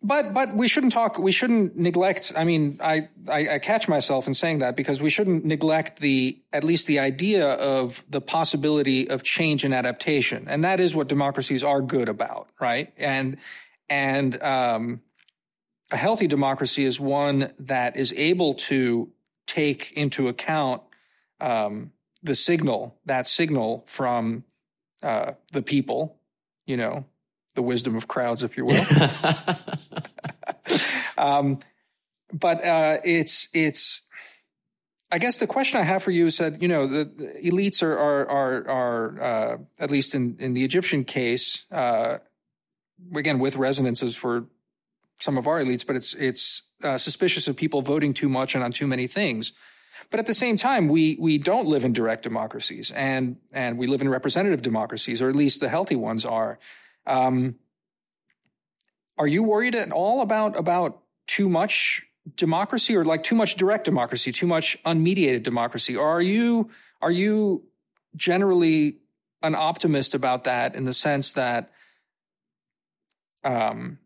[0.04, 1.18] But but we shouldn't talk.
[1.18, 2.34] We shouldn't neglect.
[2.36, 6.39] I mean, I, I I catch myself in saying that because we shouldn't neglect the
[6.51, 11.08] at least the idea of the possibility of change and adaptation, and that is what
[11.08, 12.91] democracies are good about, right?
[12.97, 13.38] And
[13.89, 15.01] and um,
[15.89, 19.10] a healthy democracy is one that is able to
[19.47, 20.82] take into account
[21.39, 21.91] um,
[22.22, 24.43] the signal, that signal from
[25.01, 26.18] uh, the people,
[26.66, 27.06] you know,
[27.56, 28.84] the wisdom of crowds, if you will.
[31.18, 31.60] um,
[32.32, 34.01] but uh, it's it's.
[35.12, 37.84] I guess the question I have for you is that you know the, the elites
[37.84, 42.18] are are are, are uh, at least in in the Egyptian case, uh,
[43.16, 44.47] again with resonances for
[45.20, 48.64] some of our elites, but it's it's uh, suspicious of people voting too much and
[48.64, 49.54] on too many things.
[50.10, 53.88] But at the same time, we we don't live in direct democracies, and and we
[53.88, 56.60] live in representative democracies, or at least the healthy ones are.
[57.06, 57.56] Um,
[59.18, 62.04] are you worried at all about about too much
[62.36, 66.70] democracy, or like too much direct democracy, too much unmediated democracy, or are you
[67.01, 67.64] are you
[68.16, 68.97] generally
[69.41, 71.72] an optimist about that in the sense that
[73.43, 73.99] um,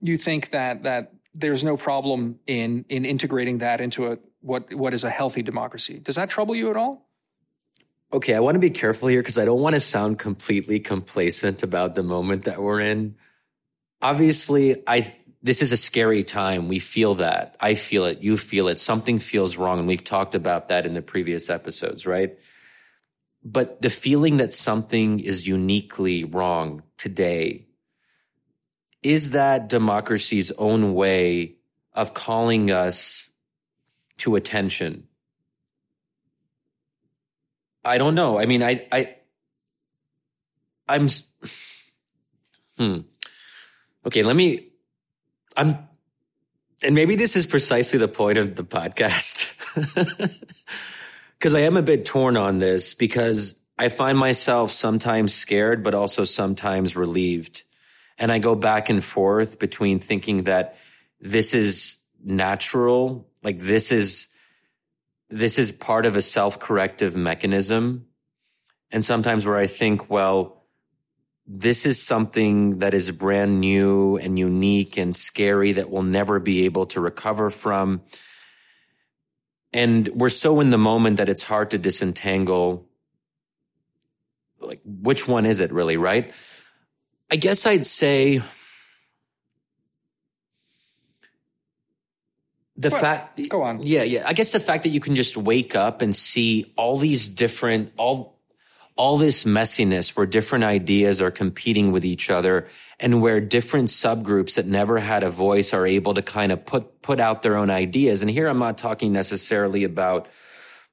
[0.00, 4.94] you think that that there's no problem in in integrating that into a what what
[4.94, 5.98] is a healthy democracy.
[5.98, 7.07] Does that trouble you at all?
[8.10, 11.62] Okay, I want to be careful here because I don't want to sound completely complacent
[11.62, 13.16] about the moment that we're in.
[14.00, 16.68] Obviously, I this is a scary time.
[16.68, 17.56] We feel that.
[17.60, 18.20] I feel it.
[18.20, 18.78] You feel it.
[18.78, 19.78] Something feels wrong.
[19.78, 22.38] And we've talked about that in the previous episodes, right?
[23.44, 27.66] But the feeling that something is uniquely wrong today
[29.02, 31.56] is that democracy's own way
[31.92, 33.28] of calling us
[34.18, 35.07] to attention?
[37.88, 38.38] I don't know.
[38.38, 39.16] I mean, I, I,
[40.88, 41.08] I'm,
[42.76, 43.00] hmm.
[44.06, 44.68] Okay, let me,
[45.56, 45.88] I'm,
[46.82, 49.54] and maybe this is precisely the point of the podcast.
[51.40, 55.94] Cause I am a bit torn on this because I find myself sometimes scared, but
[55.94, 57.62] also sometimes relieved.
[58.18, 60.76] And I go back and forth between thinking that
[61.20, 64.26] this is natural, like this is,
[65.30, 68.06] this is part of a self-corrective mechanism.
[68.90, 70.64] And sometimes where I think, well,
[71.46, 76.64] this is something that is brand new and unique and scary that we'll never be
[76.64, 78.02] able to recover from.
[79.72, 82.88] And we're so in the moment that it's hard to disentangle
[84.60, 86.32] like which one is it really, right?
[87.30, 88.42] I guess I'd say
[92.78, 93.80] the well, fact go on.
[93.82, 94.22] Yeah yeah.
[94.24, 97.92] I guess the fact that you can just wake up and see all these different
[97.98, 98.38] all
[98.96, 102.66] all this messiness where different ideas are competing with each other
[102.98, 107.02] and where different subgroups that never had a voice are able to kind of put
[107.02, 108.22] put out their own ideas.
[108.22, 110.28] And here i'm not talking necessarily about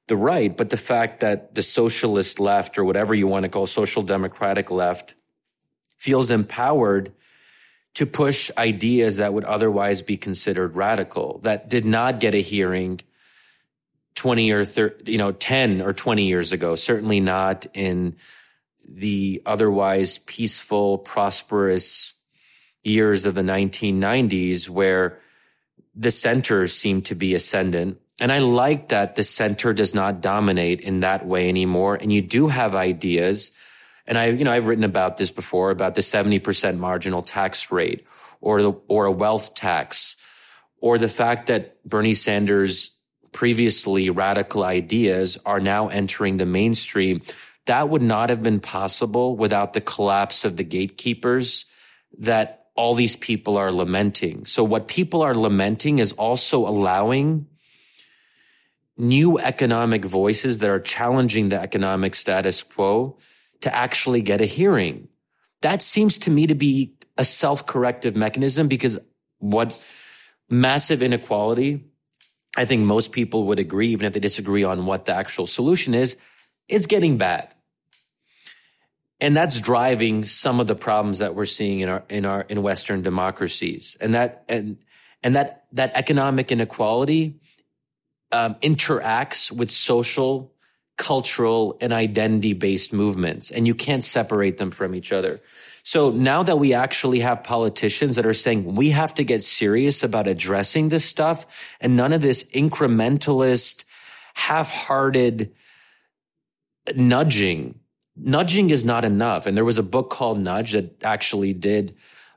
[0.08, 3.66] the right but the fact that the socialist left or whatever you want to call
[3.66, 5.14] social democratic left
[5.98, 7.12] feels empowered
[7.96, 13.00] to push ideas that would otherwise be considered radical that did not get a hearing
[14.16, 16.74] 20 or 30, you know, 10 or 20 years ago.
[16.74, 18.16] Certainly not in
[18.86, 22.12] the otherwise peaceful, prosperous
[22.82, 25.18] years of the 1990s where
[25.94, 27.98] the center seemed to be ascendant.
[28.20, 31.94] And I like that the center does not dominate in that way anymore.
[31.94, 33.52] And you do have ideas
[34.06, 38.06] and I, you know, I've written about this before about the 70% marginal tax rate
[38.40, 40.16] or the, or a wealth tax
[40.80, 42.90] or the fact that Bernie Sanders
[43.32, 47.22] previously radical ideas are now entering the mainstream.
[47.66, 51.64] That would not have been possible without the collapse of the gatekeepers
[52.18, 54.46] that all these people are lamenting.
[54.46, 57.48] So what people are lamenting is also allowing
[58.96, 63.18] new economic voices that are challenging the economic status quo
[63.60, 65.08] to actually get a hearing.
[65.62, 68.98] That seems to me to be a self-corrective mechanism because
[69.38, 69.78] what
[70.48, 71.84] massive inequality,
[72.56, 75.94] I think most people would agree, even if they disagree on what the actual solution
[75.94, 76.16] is,
[76.68, 77.54] it's getting bad.
[79.20, 82.62] And that's driving some of the problems that we're seeing in our, in our, in
[82.62, 83.96] Western democracies.
[83.98, 84.76] And that, and,
[85.22, 87.40] and that, that economic inequality,
[88.30, 90.52] um, interacts with social
[90.96, 95.40] cultural and identity based movements and you can't separate them from each other.
[95.82, 100.02] So now that we actually have politicians that are saying we have to get serious
[100.02, 101.46] about addressing this stuff
[101.80, 103.84] and none of this incrementalist,
[104.34, 105.54] half hearted,
[106.96, 107.78] nudging.
[108.16, 109.46] Nudging is not enough.
[109.46, 111.94] And there was a book called Nudge that actually did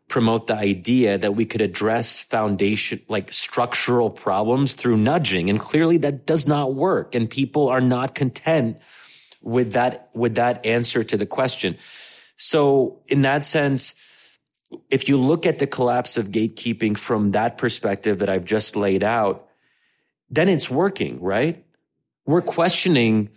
[0.10, 5.49] promote the idea that we could address foundation, like structural problems through nudging.
[5.49, 7.16] And clearly that does not work.
[7.16, 8.78] And people are not content
[9.41, 11.78] with that, with that answer to the question.
[12.36, 13.93] So in that sense,
[14.89, 19.03] if you look at the collapse of gatekeeping from that perspective that I've just laid
[19.03, 19.47] out,
[20.30, 21.64] then it's working, right?
[22.26, 23.30] We're questioning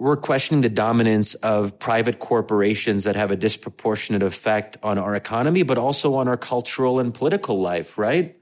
[0.00, 5.62] we're questioning the dominance of private corporations that have a disproportionate effect on our economy,
[5.62, 8.34] but also on our cultural and political life, right?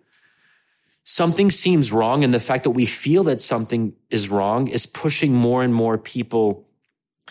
[1.03, 2.23] Something seems wrong.
[2.23, 5.99] And the fact that we feel that something is wrong is pushing more and more
[5.99, 6.69] people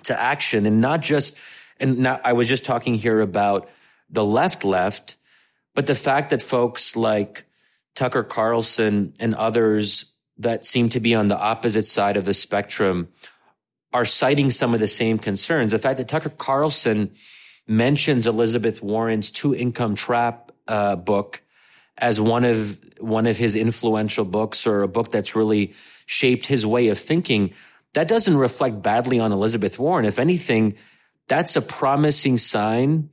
[0.04, 1.38] to action and not just,
[1.80, 3.70] and now I was just talking here about
[4.10, 5.16] the left left,
[5.74, 7.46] but the fact that folks like
[7.96, 13.08] Tucker Carlson and others that seem to be on the opposite side of the spectrum
[13.94, 15.72] are citing some of the same concerns.
[15.72, 17.12] The fact that Tucker Carlson
[17.68, 21.42] mentions Elizabeth Warren's two income trap uh, book
[21.98, 25.74] as one of one of his influential books or a book that's really
[26.06, 27.54] shaped his way of thinking,
[27.94, 30.06] that doesn't reflect badly on Elizabeth Warren.
[30.06, 30.76] If anything,
[31.28, 33.10] that's a promising sign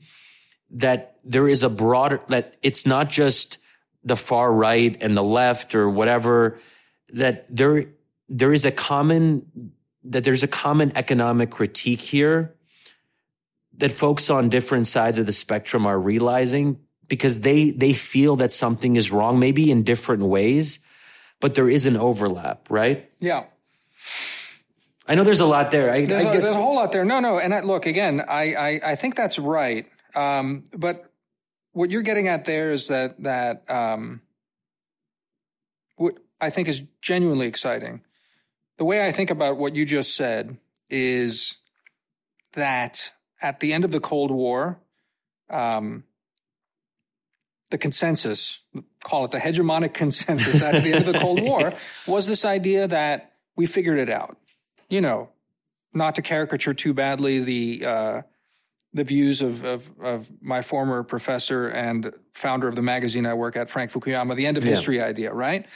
[0.70, 3.58] that there is a broader that it's not just
[4.02, 6.58] the far right and the left or whatever
[7.12, 7.86] that there
[8.28, 9.72] there is a common
[10.04, 12.54] that there's a common economic critique here
[13.76, 16.78] that folks on different sides of the spectrum are realizing
[17.08, 20.78] because they they feel that something is wrong maybe in different ways
[21.40, 23.10] but there is an overlap right?
[23.18, 23.44] Yeah.
[25.06, 25.90] I know there's a lot there.
[25.90, 27.04] I, there's, I a, there's a whole lot there.
[27.04, 27.38] No no.
[27.38, 29.86] And I, look again I, I, I think that's right.
[30.14, 31.10] Um, but
[31.74, 34.22] what you're getting at there is that that um,
[35.96, 38.00] what i think is genuinely exciting
[38.76, 40.58] the way I think about what you just said
[40.90, 41.56] is
[42.54, 44.78] that at the end of the Cold War,
[45.50, 46.04] um,
[47.70, 48.60] the consensus,
[49.02, 51.72] call it the hegemonic consensus at the end of the Cold War,
[52.06, 54.36] was this idea that we figured it out.
[54.88, 55.30] You know,
[55.92, 58.22] not to caricature too badly the uh,
[58.92, 63.56] the views of, of, of my former professor and founder of the magazine I work
[63.56, 64.70] at, Frank Fukuyama, the end of yeah.
[64.70, 65.66] history idea, right?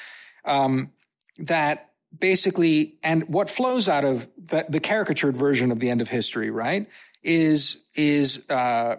[0.45, 0.93] Um,
[1.39, 6.09] that basically, and what flows out of the, the, caricatured version of the end of
[6.09, 6.89] history, right,
[7.23, 8.97] is is uh,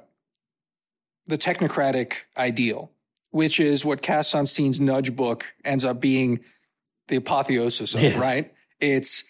[1.27, 2.91] the technocratic ideal,
[3.31, 6.41] which is what Cass Sunstein's Nudge book ends up being
[7.07, 8.15] the apotheosis of, yes.
[8.15, 8.53] right?
[8.79, 9.23] It's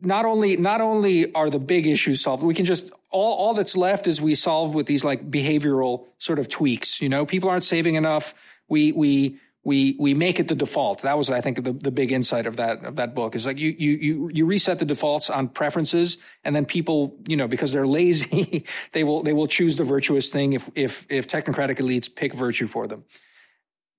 [0.00, 3.76] not only not only are the big issues solved, we can just all all that's
[3.76, 7.00] left is we solve with these like behavioral sort of tweaks.
[7.00, 8.34] You know, people aren't saving enough.
[8.68, 11.02] We we we we make it the default.
[11.02, 13.58] That was, I think, the, the big insight of that of that book is like
[13.58, 17.72] you you you you reset the defaults on preferences, and then people, you know, because
[17.72, 22.12] they're lazy, they will they will choose the virtuous thing if if if technocratic elites
[22.12, 23.04] pick virtue for them.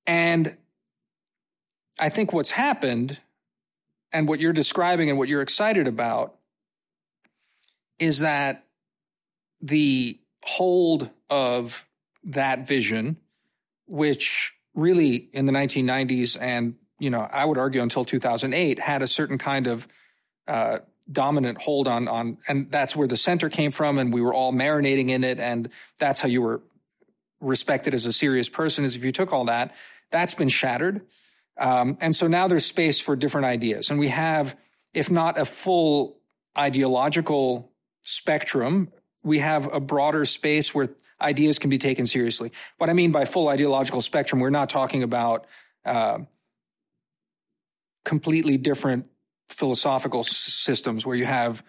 [0.05, 0.57] And
[1.97, 3.21] I think what's happened,
[4.11, 6.35] and what you're describing and what you're excited about,
[7.99, 8.65] is that
[9.61, 11.87] the hold of
[12.25, 13.15] that vision,
[13.87, 19.07] which really in the 1990s and you know I would argue until 2008 had a
[19.07, 19.87] certain kind of
[20.47, 20.79] uh,
[21.11, 24.53] dominant hold on on and that's where the center came from and we were all
[24.53, 25.69] marinating in it and
[25.99, 26.61] that's how you were
[27.41, 29.75] respected as a serious person is if you took all that
[30.11, 31.01] that's been shattered.
[31.57, 34.57] Um, and so now there's space for different ideas and we have
[34.93, 36.17] if not a full
[36.57, 37.71] ideological
[38.01, 38.91] spectrum
[39.23, 40.89] we have a broader space where
[41.23, 42.51] ideas can be taken seriously.
[42.77, 45.47] What I mean by full ideological spectrum, we're not talking about
[45.85, 46.19] uh,
[48.05, 49.07] completely different
[49.49, 51.63] philosophical s- systems where you have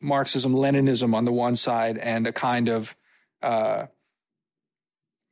[0.00, 2.96] Marxism, Leninism on the one side and a kind of
[3.42, 3.86] uh,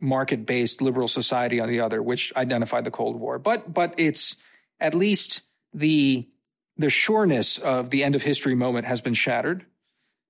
[0.00, 3.38] market based liberal society on the other, which identified the Cold War.
[3.38, 4.36] But but it's
[4.80, 6.28] at least the
[6.76, 9.66] the sureness of the end of history moment has been shattered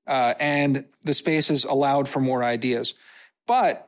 [0.09, 2.95] uh, and the space is allowed for more ideas.
[3.47, 3.87] But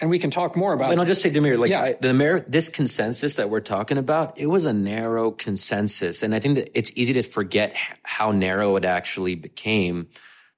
[0.00, 0.90] and we can talk more about.
[0.90, 0.92] It.
[0.92, 1.82] And I'll just say, Damir, like yeah.
[1.82, 6.38] I, the this consensus that we're talking about, it was a narrow consensus, and I
[6.38, 10.08] think that it's easy to forget how narrow it actually became.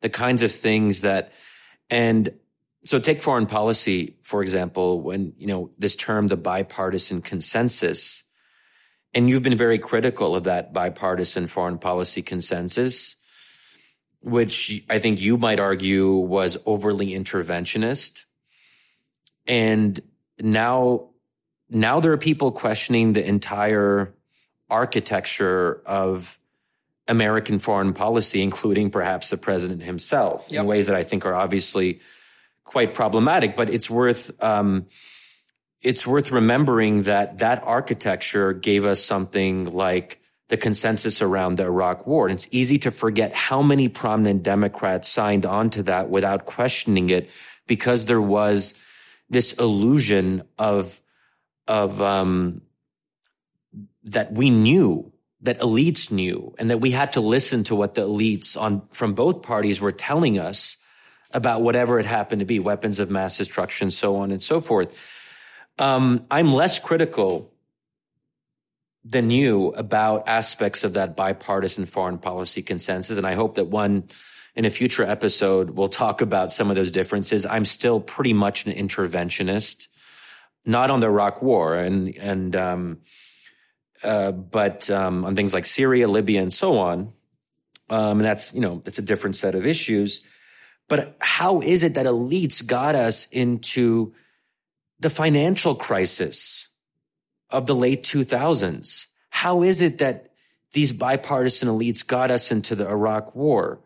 [0.01, 1.33] The kinds of things that,
[1.91, 2.31] and
[2.85, 5.01] so take foreign policy for example.
[5.01, 8.25] When you know this term, the bipartisan consensus,
[9.15, 13.17] and you've been very critical of that bipartisan foreign policy consensus
[14.23, 18.25] which I think you might argue was overly interventionist.
[19.47, 19.99] And
[20.41, 21.11] now,
[21.71, 24.15] now there are people questioning the entire
[24.69, 26.39] architecture of
[27.07, 30.61] American foreign policy, including perhaps the president himself, yep.
[30.61, 32.01] in ways that I think are obviously
[32.65, 33.57] quite problematic.
[33.57, 34.87] But it's worth um,
[35.81, 42.07] it's worth remembering that that architecture gave us something like the consensus around the Iraq
[42.07, 42.27] war.
[42.27, 47.11] And it's easy to forget how many prominent Democrats signed on to that without questioning
[47.11, 47.31] it
[47.67, 48.75] because there was
[49.29, 51.01] this illusion of,
[51.67, 52.63] of, um,
[54.05, 58.01] that we knew, that elites knew, and that we had to listen to what the
[58.01, 60.79] elites on, from both parties were telling us
[61.31, 64.99] about whatever it happened to be, weapons of mass destruction, so on and so forth.
[65.79, 67.53] Um, I'm less critical
[69.09, 73.17] than you about aspects of that bipartisan foreign policy consensus.
[73.17, 74.09] And I hope that one
[74.55, 77.47] in a future episode we'll talk about some of those differences.
[77.47, 79.89] I'm still pretty much an interventionist,
[80.67, 82.99] not on the Iraq war and, and, um,
[84.05, 87.13] uh, but, um, on things like Syria, Libya, and so on.
[87.91, 90.23] Um, and that's, you know, that's a different set of issues.
[90.89, 94.13] But how is it that elites got us into
[95.01, 96.68] the financial crisis
[97.51, 99.07] of the late 2000s.
[99.31, 100.29] How is it that
[100.73, 103.81] these bipartisan elites got us into the Iraq war?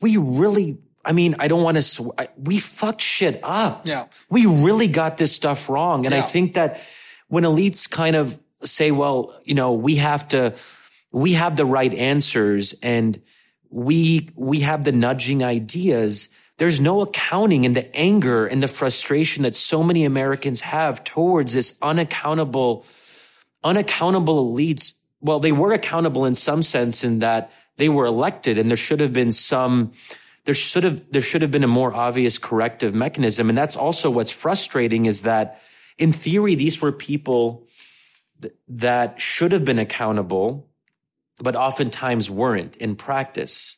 [0.00, 3.86] We really, I mean, I don't want to, sw- we fucked shit up.
[3.86, 4.06] Yeah.
[4.30, 6.06] We really got this stuff wrong.
[6.06, 6.20] And yeah.
[6.20, 6.80] I think that
[7.28, 10.54] when elites kind of say, well, you know, we have to,
[11.12, 13.20] we have the right answers and
[13.70, 16.28] we, we have the nudging ideas
[16.58, 21.52] there's no accounting in the anger and the frustration that so many Americans have towards
[21.52, 22.86] this unaccountable,
[23.62, 24.92] unaccountable elites.
[25.20, 29.00] Well, they were accountable in some sense in that they were elected and there should
[29.00, 29.92] have been some,
[30.44, 33.50] there should have, there should have been a more obvious corrective mechanism.
[33.50, 35.60] And that's also what's frustrating is that
[35.98, 37.66] in theory, these were people
[38.40, 40.70] th- that should have been accountable,
[41.38, 43.76] but oftentimes weren't in practice.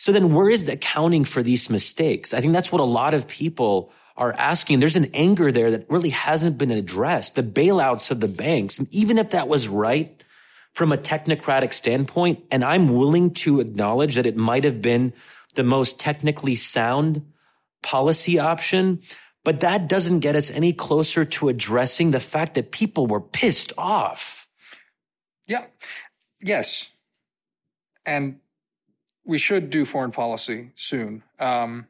[0.00, 2.32] So then where is the accounting for these mistakes?
[2.32, 4.80] I think that's what a lot of people are asking.
[4.80, 7.34] There's an anger there that really hasn't been addressed.
[7.34, 10.24] The bailouts of the banks, even if that was right
[10.72, 15.12] from a technocratic standpoint, and I'm willing to acknowledge that it might have been
[15.54, 17.26] the most technically sound
[17.82, 19.02] policy option,
[19.44, 23.74] but that doesn't get us any closer to addressing the fact that people were pissed
[23.76, 24.48] off.
[25.46, 25.66] Yeah.
[26.40, 26.90] Yes.
[28.06, 28.39] And
[29.30, 31.22] we should do foreign policy soon.
[31.38, 31.86] Um,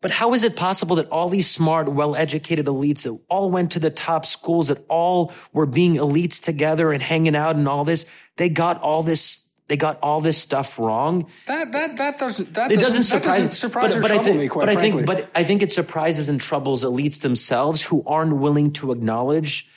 [0.00, 3.80] but how is it possible that all these smart, well-educated elites that all went to
[3.80, 8.06] the top schools, that all were being elites together and hanging out and all this,
[8.36, 11.30] they got all this, they got all this stuff wrong?
[11.46, 14.36] That that that doesn't that it doesn't, doesn't surprise, doesn't surprise but, but I think,
[14.36, 14.76] me, but frankly.
[14.76, 18.92] I think, but I think it surprises and troubles elites themselves who aren't willing to
[18.92, 19.70] acknowledge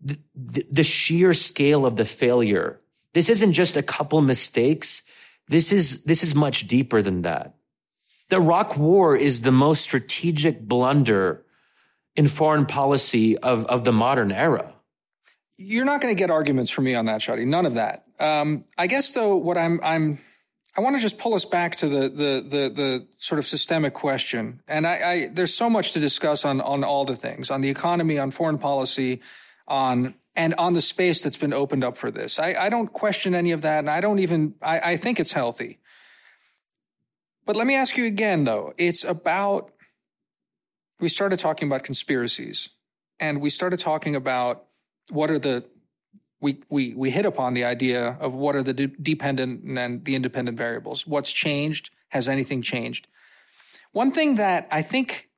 [0.00, 2.80] the, the, the sheer scale of the failure.
[3.12, 5.02] This isn't just a couple mistakes.
[5.48, 7.54] This is, this is much deeper than that.
[8.28, 11.44] The Iraq War is the most strategic blunder
[12.16, 14.72] in foreign policy of, of the modern era.
[15.58, 17.46] You're not going to get arguments from me on that, Shadi.
[17.46, 18.04] None of that.
[18.18, 20.18] Um, I guess though, what I'm, I'm,
[20.76, 23.92] I want to just pull us back to the, the, the, the sort of systemic
[23.92, 24.62] question.
[24.66, 27.68] And I, I, there's so much to discuss on, on all the things, on the
[27.68, 29.20] economy, on foreign policy,
[29.68, 32.38] on and on the space that's been opened up for this.
[32.38, 35.32] I, I don't question any of that, and I don't even I, I think it's
[35.32, 35.78] healthy.
[37.44, 38.72] But let me ask you again, though.
[38.78, 39.72] It's about
[41.00, 42.70] we started talking about conspiracies,
[43.18, 44.64] and we started talking about
[45.10, 45.64] what are the
[46.40, 50.14] we we we hit upon the idea of what are the de- dependent and the
[50.14, 51.06] independent variables.
[51.06, 51.90] What's changed?
[52.08, 53.06] Has anything changed?
[53.92, 55.30] One thing that I think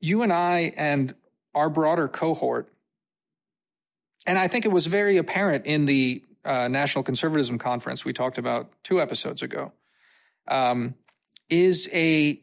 [0.00, 1.14] you and I and
[1.54, 2.72] our broader cohort
[4.28, 8.36] and I think it was very apparent in the uh, National Conservatism Conference we talked
[8.36, 9.72] about two episodes ago,
[10.46, 10.94] um,
[11.48, 12.38] is a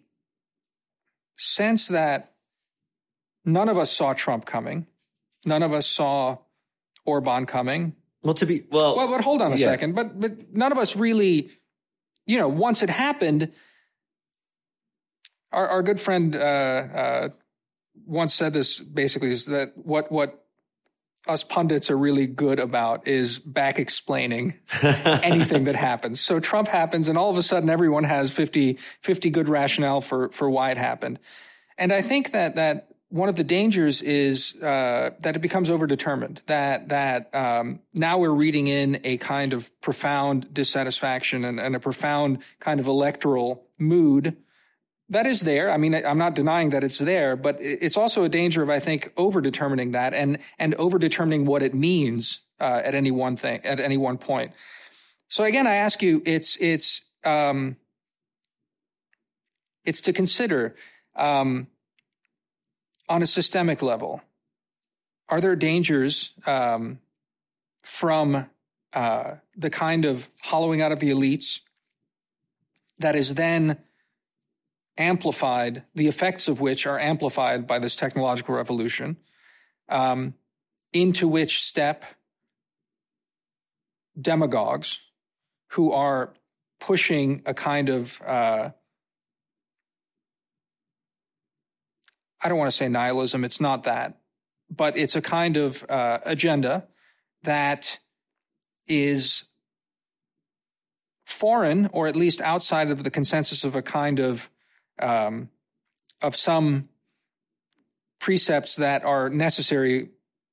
[1.38, 2.34] sense that
[3.46, 4.88] none of us saw Trump coming.
[5.46, 6.40] None of us saw
[7.06, 7.96] Orban coming.
[8.24, 9.68] Well, to be well, well, but hold on a yeah.
[9.68, 9.94] second.
[9.94, 11.52] But but none of us really,
[12.26, 13.52] you know, once it happened.
[15.52, 17.30] Our, our good friend uh, uh,
[18.06, 20.45] once said this basically is that what what
[21.28, 26.20] us pundits are really good about is back explaining anything that happens.
[26.20, 30.30] So Trump happens and all of a sudden everyone has 50, 50 good rationale for,
[30.30, 31.20] for why it happened.
[31.78, 36.44] And I think that, that one of the dangers is uh, that it becomes overdetermined.
[36.48, 41.80] That that um, now we're reading in a kind of profound dissatisfaction and, and a
[41.80, 44.36] profound kind of electoral mood
[45.10, 45.70] that is there.
[45.72, 48.80] I mean, I'm not denying that it's there, but it's also a danger of, I
[48.80, 53.36] think, over determining that and and over determining what it means uh, at any one
[53.36, 54.52] thing at any one point.
[55.28, 57.78] So again, I ask you, it's it's um,
[59.84, 60.76] it's to consider
[61.16, 61.68] um,
[63.08, 64.22] on a systemic level.
[65.30, 67.00] Are there dangers um,
[67.82, 68.48] from
[68.94, 71.60] uh, the kind of hollowing out of the elites
[73.00, 73.78] that is then
[74.98, 79.18] amplified, the effects of which are amplified by this technological revolution,
[79.90, 80.34] um,
[80.94, 82.06] into which step
[84.20, 85.02] demagogues
[85.72, 86.34] who are
[86.80, 88.70] pushing a kind of uh,
[92.46, 94.20] I don't want to say nihilism, it's not that,
[94.70, 96.88] but it's a kind of uh, agenda
[97.42, 97.98] that
[98.88, 99.46] is
[101.26, 104.52] foreign or at least outside of the consensus of a kind of
[105.00, 105.50] um,
[106.22, 106.90] of some
[108.20, 110.10] precepts that are necessary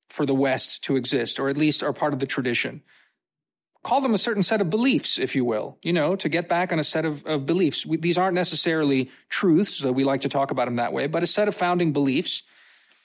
[0.09, 2.83] for the West to exist, or at least are part of the tradition.
[3.83, 6.71] Call them a certain set of beliefs, if you will, you know, to get back
[6.71, 7.85] on a set of, of beliefs.
[7.85, 11.23] We, these aren't necessarily truths, though we like to talk about them that way, but
[11.23, 12.43] a set of founding beliefs.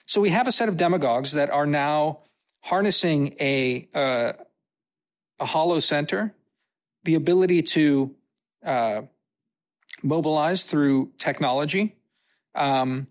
[0.07, 2.20] So we have a set of demagogues that are now
[2.61, 4.32] harnessing a, uh,
[5.41, 6.34] a hollow center,
[7.05, 8.14] the ability to
[8.64, 9.03] uh,
[10.09, 11.96] mobilize through technology.
[12.54, 13.06] Um,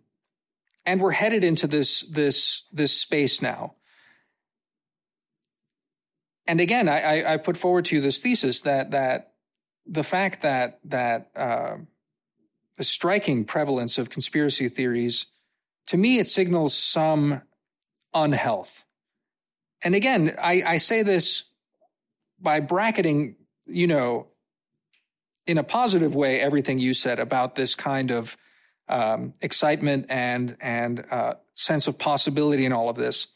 [0.86, 3.76] and we're headed into this, this, this space now.
[6.48, 9.34] And again, I, I put forward to you this thesis that, that
[9.86, 11.78] the fact that, that, uh,
[12.78, 15.26] the striking prevalence of conspiracy theories,
[15.88, 17.42] to me, it signals some
[18.14, 18.86] unhealth.
[19.84, 21.44] And again, I, I say this
[22.40, 23.36] by bracketing,
[23.68, 24.28] you know,
[25.48, 28.38] in a positive way, everything you said about this kind of
[28.90, 33.28] um, excitement and and uh, sense of possibility in all of this.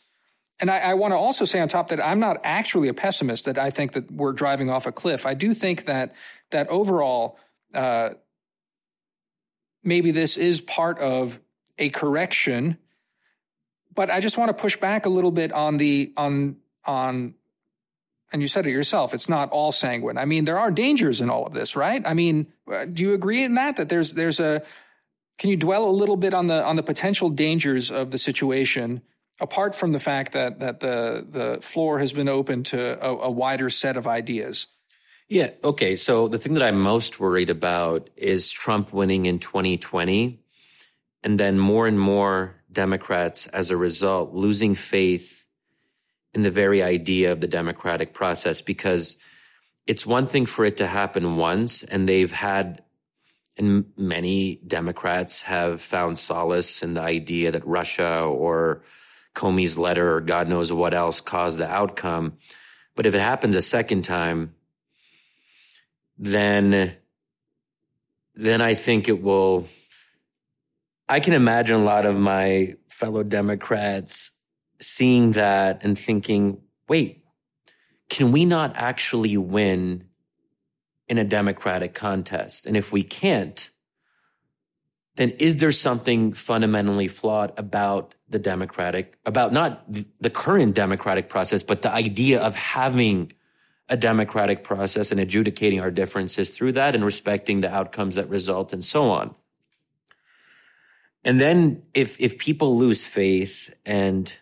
[0.60, 3.46] And I, I want to also say on top that I'm not actually a pessimist.
[3.46, 5.26] That I think that we're driving off a cliff.
[5.26, 6.14] I do think that
[6.52, 7.40] that overall,
[7.74, 8.12] uh,
[9.84, 11.40] maybe this is part of
[11.80, 12.78] a correction.
[13.94, 17.36] But I just want to push back a little bit on the on on
[18.32, 20.18] and you said it yourself, it's not all sanguine.
[20.18, 22.02] I mean, there are dangers in all of this, right?
[22.06, 24.64] I mean, uh, do you agree in that that there's there's a
[25.38, 29.02] can you dwell a little bit on the on the potential dangers of the situation
[29.40, 33.32] apart from the fact that that the the floor has been open to a, a
[33.32, 34.68] wider set of ideas?
[35.28, 35.96] Yeah, okay.
[35.96, 40.44] So the thing that I'm most worried about is Trump winning in 2020
[41.24, 45.41] and then more and more Democrats as a result losing faith
[46.34, 49.18] in the very idea of the democratic process because
[49.86, 52.84] it's one thing for it to happen once and they've had
[53.58, 58.82] and many Democrats have found solace in the idea that Russia or
[59.36, 62.38] Comey's letter or God knows what else caused the outcome.
[62.96, 64.56] But if it happens a second time,
[66.18, 66.96] then,
[68.36, 69.68] then I think it will,
[71.08, 74.32] I can imagine a lot of my fellow Democrats
[74.82, 77.24] seeing that and thinking, wait,
[78.10, 80.06] can we not actually win
[81.08, 82.66] in a democratic contest?
[82.66, 83.70] And if we can't,
[85.16, 91.64] then is there something fundamentally flawed about the democratic, about not the current democratic process,
[91.64, 93.34] but the idea of having
[93.90, 98.72] a democratic process and adjudicating our differences through that and respecting the outcomes that result
[98.72, 99.36] and so on.
[101.24, 104.34] And then if, if people lose faith and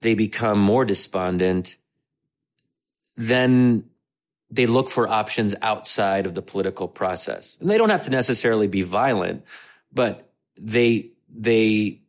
[0.00, 1.76] they become more despondent,
[3.16, 3.84] then
[4.50, 7.56] they look for options outside of the political process.
[7.60, 9.44] And they don't have to necessarily be violent,
[9.92, 10.28] but
[10.60, 12.00] they, they,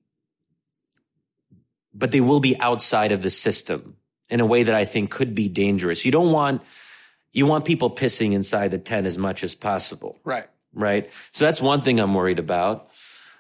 [1.94, 3.98] but they will be outside of the system
[4.30, 6.06] in a way that I think could be dangerous.
[6.06, 6.64] You don't want,
[7.34, 10.20] you want people pissing inside the tent as much as possible.
[10.24, 10.48] Right.
[10.74, 11.12] Right.
[11.34, 12.90] So that's one thing I'm worried about.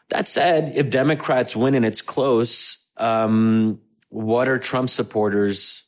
[0.10, 3.80] That said, if Democrats win and it's close, um,
[4.12, 5.84] what are Trump supporters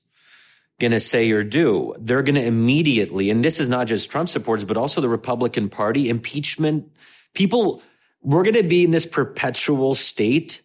[0.80, 1.94] going to say or do?
[2.00, 5.70] They're going to immediately, and this is not just Trump supporters, but also the Republican
[5.70, 6.90] Party, impeachment.
[7.34, 7.84] People,
[8.22, 10.62] we're going to be in this perpetual state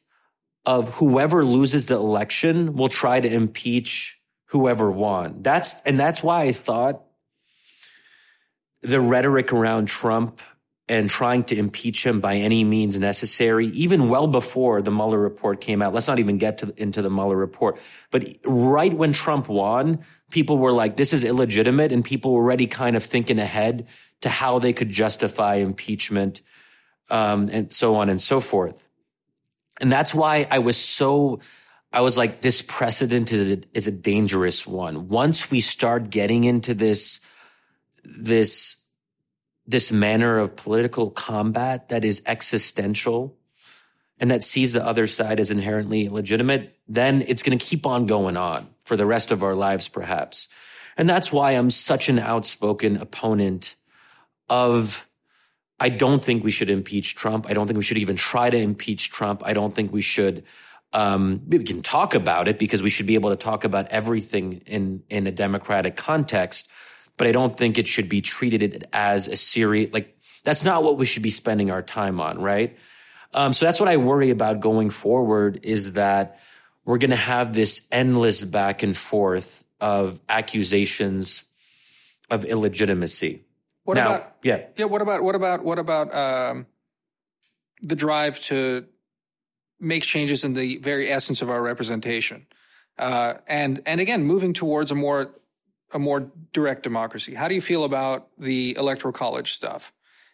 [0.64, 5.42] of whoever loses the election will try to impeach whoever won.
[5.42, 7.02] That's, and that's why I thought
[8.82, 10.40] the rhetoric around Trump
[10.88, 15.60] and trying to impeach him by any means necessary, even well before the Mueller report
[15.60, 15.92] came out.
[15.92, 17.78] Let's not even get to, into the Mueller report.
[18.10, 21.92] But right when Trump won, people were like, this is illegitimate.
[21.92, 23.86] And people were already kind of thinking ahead
[24.22, 26.40] to how they could justify impeachment,
[27.10, 28.88] um, and so on and so forth.
[29.80, 31.40] And that's why I was so,
[31.92, 35.08] I was like, this precedent is a, is a dangerous one.
[35.08, 37.20] Once we start getting into this
[38.04, 38.76] this
[39.68, 43.36] this manner of political combat that is existential
[44.18, 48.06] and that sees the other side as inherently illegitimate, then it's going to keep on
[48.06, 50.48] going on for the rest of our lives, perhaps.
[50.96, 53.76] And that's why I'm such an outspoken opponent
[54.48, 55.06] of
[55.78, 57.46] I don't think we should impeach Trump.
[57.48, 59.42] I don't think we should even try to impeach Trump.
[59.44, 60.44] I don't think we should
[60.94, 64.62] um, we can talk about it because we should be able to talk about everything
[64.66, 66.68] in in a democratic context
[67.18, 70.96] but I don't think it should be treated as a serious, like, that's not what
[70.96, 72.78] we should be spending our time on, right?
[73.34, 76.38] Um, so that's what I worry about going forward is that
[76.86, 81.44] we're going to have this endless back and forth of accusations
[82.30, 83.44] of illegitimacy.
[83.84, 84.66] What now, about, yeah.
[84.76, 84.86] Yeah.
[84.86, 86.66] What about, what about, what about, um,
[87.82, 88.86] the drive to
[89.80, 92.46] make changes in the very essence of our representation?
[92.96, 95.34] Uh, and, and again, moving towards a more
[95.92, 97.34] a more direct democracy?
[97.34, 99.92] How do you feel about the electoral college stuff?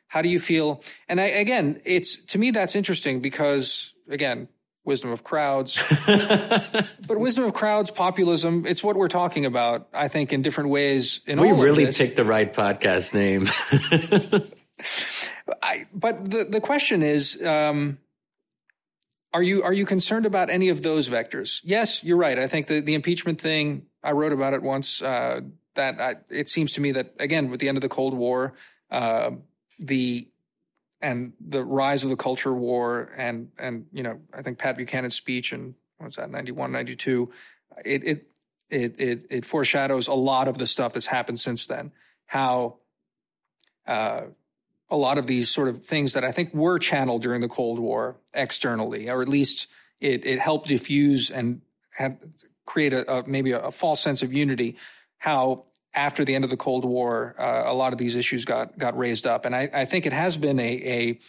[0.08, 0.82] How do you feel?
[1.08, 4.48] And I, again, it's to me that's interesting because again,
[4.84, 5.76] wisdom of crowds,
[6.06, 8.64] but wisdom of crowds, populism.
[8.66, 9.88] It's what we're talking about.
[9.92, 11.20] I think in different ways.
[11.26, 13.46] In we really picked the right podcast name.
[15.62, 17.42] I, but the the question is.
[17.42, 17.98] Um,
[19.34, 21.60] are you are you concerned about any of those vectors?
[21.64, 22.38] Yes, you're right.
[22.38, 25.02] I think the, the impeachment thing I wrote about it once.
[25.02, 25.42] Uh,
[25.74, 28.54] that I, it seems to me that again, with the end of the Cold War,
[28.92, 29.32] uh,
[29.80, 30.28] the
[31.00, 35.16] and the rise of the culture war, and and you know, I think Pat Buchanan's
[35.16, 37.30] speech and what was that 91, 92,
[37.84, 38.26] it it
[38.70, 41.92] it it, it foreshadows a lot of the stuff that's happened since then.
[42.26, 42.76] How
[43.86, 44.22] uh,
[44.90, 47.78] a lot of these sort of things that I think were channeled during the Cold
[47.78, 49.66] War externally, or at least
[50.00, 51.62] it it helped diffuse and
[51.96, 52.18] had
[52.66, 54.76] create a, a maybe a, a, false sense of unity.
[55.18, 55.64] How
[55.94, 58.96] after the end of the Cold War, uh, a lot of these issues got got
[58.96, 61.20] raised up, and I, I think it has been a, a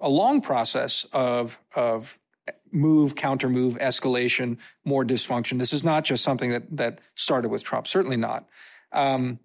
[0.00, 2.18] a long process of of
[2.72, 5.58] move, counter move, escalation, more dysfunction.
[5.58, 7.86] This is not just something that that started with Trump.
[7.86, 8.48] Certainly not.
[8.92, 9.38] Um,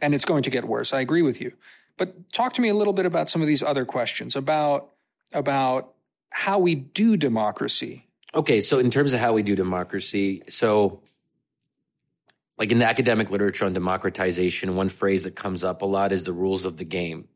[0.00, 0.92] and it's going to get worse.
[0.92, 1.52] I agree with you.
[1.96, 4.90] But talk to me a little bit about some of these other questions about
[5.32, 5.94] about
[6.30, 11.00] how we do democracy Okay, so in terms of how we do democracy, so
[12.58, 16.24] like in the academic literature on democratization, one phrase that comes up a lot is
[16.24, 17.28] the rules of the game.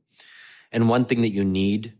[0.70, 1.94] And one thing that you need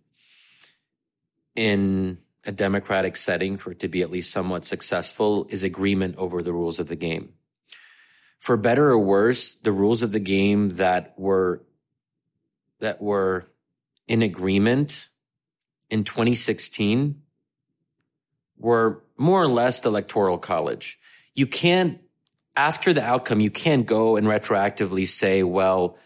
[1.56, 6.42] in a democratic setting for it to be at least somewhat successful is agreement over
[6.42, 7.32] the rules of the game.
[8.38, 11.62] For better or worse, the rules of the game that were
[12.81, 13.51] that were
[14.09, 15.09] in agreement
[15.89, 17.22] in 2016
[18.59, 20.99] were more or less the electoral college.
[21.35, 22.01] You can't,
[22.57, 25.97] after the outcome, you can't go and retroactively say, well,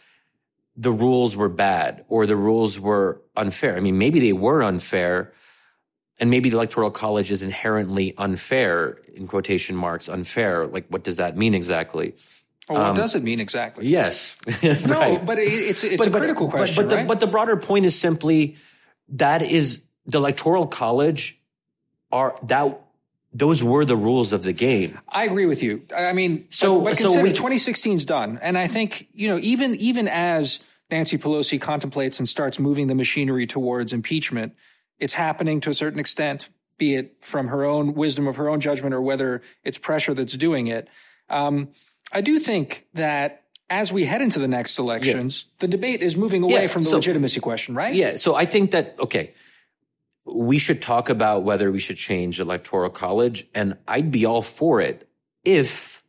[0.76, 3.76] the rules were bad or the rules were unfair.
[3.76, 5.32] I mean, maybe they were unfair
[6.20, 10.66] and maybe the electoral college is inherently unfair in quotation marks, unfair.
[10.66, 12.14] Like, what does that mean exactly?
[12.68, 13.86] Well, what um, does it mean exactly?
[13.86, 14.34] Yes.
[14.62, 14.86] right.
[14.86, 16.76] No, but it's, it's but, a critical but, question.
[16.76, 17.02] But, but, right?
[17.02, 18.56] the, but the broader point is simply
[19.10, 21.38] that is the electoral college
[22.10, 22.80] are that
[23.32, 24.98] those were the rules of the game.
[25.08, 25.82] I agree with you.
[25.94, 29.74] I mean, so but, but so we, 2016's done, and I think you know even
[29.76, 30.60] even as
[30.90, 34.54] Nancy Pelosi contemplates and starts moving the machinery towards impeachment,
[34.98, 36.48] it's happening to a certain extent,
[36.78, 40.34] be it from her own wisdom of her own judgment or whether it's pressure that's
[40.34, 40.88] doing it.
[41.28, 41.70] Um,
[42.14, 45.52] I do think that as we head into the next elections, yeah.
[45.60, 47.94] the debate is moving away yeah, from the so, legitimacy question, right?
[47.94, 48.16] Yeah.
[48.16, 49.32] So I think that okay
[50.26, 54.80] we should talk about whether we should change electoral college and I'd be all for
[54.80, 55.08] it
[55.44, 56.02] if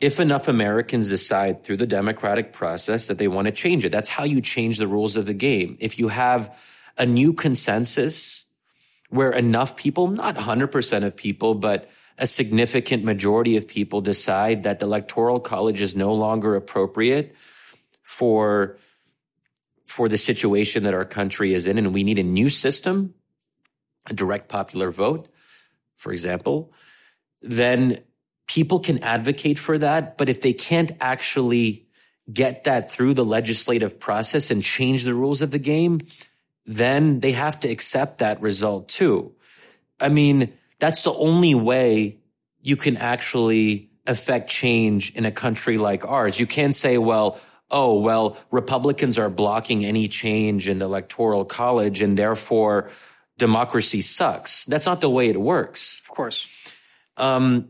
[0.00, 3.90] if enough Americans decide through the democratic process that they want to change it.
[3.90, 5.76] That's how you change the rules of the game.
[5.80, 6.56] If you have
[6.96, 8.44] a new consensus
[9.10, 14.80] where enough people, not 100% of people, but a significant majority of people decide that
[14.80, 17.34] the electoral college is no longer appropriate
[18.02, 18.76] for
[19.86, 23.14] for the situation that our country is in, and we need a new system,
[24.06, 25.28] a direct popular vote,
[25.96, 26.72] for example,
[27.40, 27.98] then
[28.46, 30.18] people can advocate for that.
[30.18, 31.86] But if they can't actually
[32.30, 36.00] get that through the legislative process and change the rules of the game,
[36.66, 39.32] then they have to accept that result too.
[40.00, 42.18] I mean, that's the only way
[42.60, 46.38] you can actually affect change in a country like ours.
[46.38, 47.38] You can't say, well,
[47.70, 52.90] oh, well, Republicans are blocking any change in the electoral college and therefore
[53.36, 54.64] democracy sucks.
[54.64, 56.00] That's not the way it works.
[56.00, 56.48] Of course.
[57.16, 57.68] Um,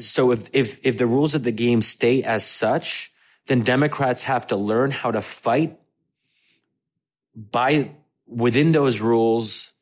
[0.00, 3.12] so if, if, if the rules of the game stay as such,
[3.46, 5.78] then Democrats have to learn how to fight
[7.34, 7.92] by
[8.26, 9.72] within those rules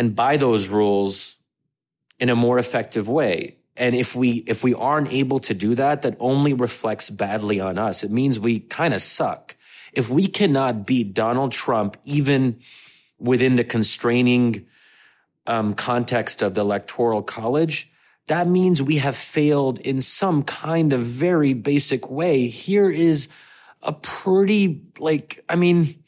[0.00, 1.36] and by those rules
[2.18, 3.58] in a more effective way.
[3.76, 7.76] And if we if we aren't able to do that, that only reflects badly on
[7.76, 8.02] us.
[8.02, 9.56] It means we kind of suck.
[9.92, 12.60] If we cannot beat Donald Trump even
[13.18, 14.66] within the constraining
[15.46, 17.92] um, context of the electoral college,
[18.26, 22.46] that means we have failed in some kind of very basic way.
[22.46, 23.28] Here is
[23.82, 26.02] a pretty like I mean,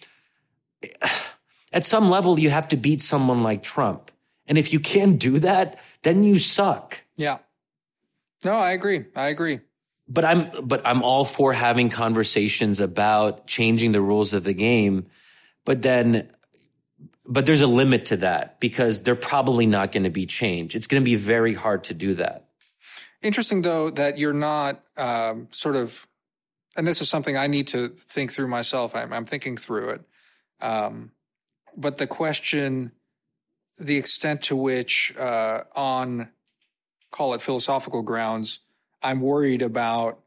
[1.72, 4.10] at some level you have to beat someone like Trump,
[4.46, 7.04] and if you can't do that, then you suck.
[7.16, 7.38] Yeah.
[8.44, 9.04] No, I agree.
[9.14, 9.60] I agree.
[10.08, 15.06] But I'm but I'm all for having conversations about changing the rules of the game.
[15.64, 16.28] But then
[17.24, 20.74] but there's a limit to that because they're probably not going to be changed.
[20.74, 22.48] It's going to be very hard to do that.
[23.22, 26.06] Interesting though that you're not um, sort of
[26.76, 28.96] and this is something I need to think through myself.
[28.96, 30.02] I'm, I'm thinking through it.
[30.60, 31.12] Um,
[31.76, 32.92] but the question,
[33.78, 36.28] the extent to which uh, on
[37.10, 38.60] call it philosophical grounds,
[39.02, 40.20] I'm worried about.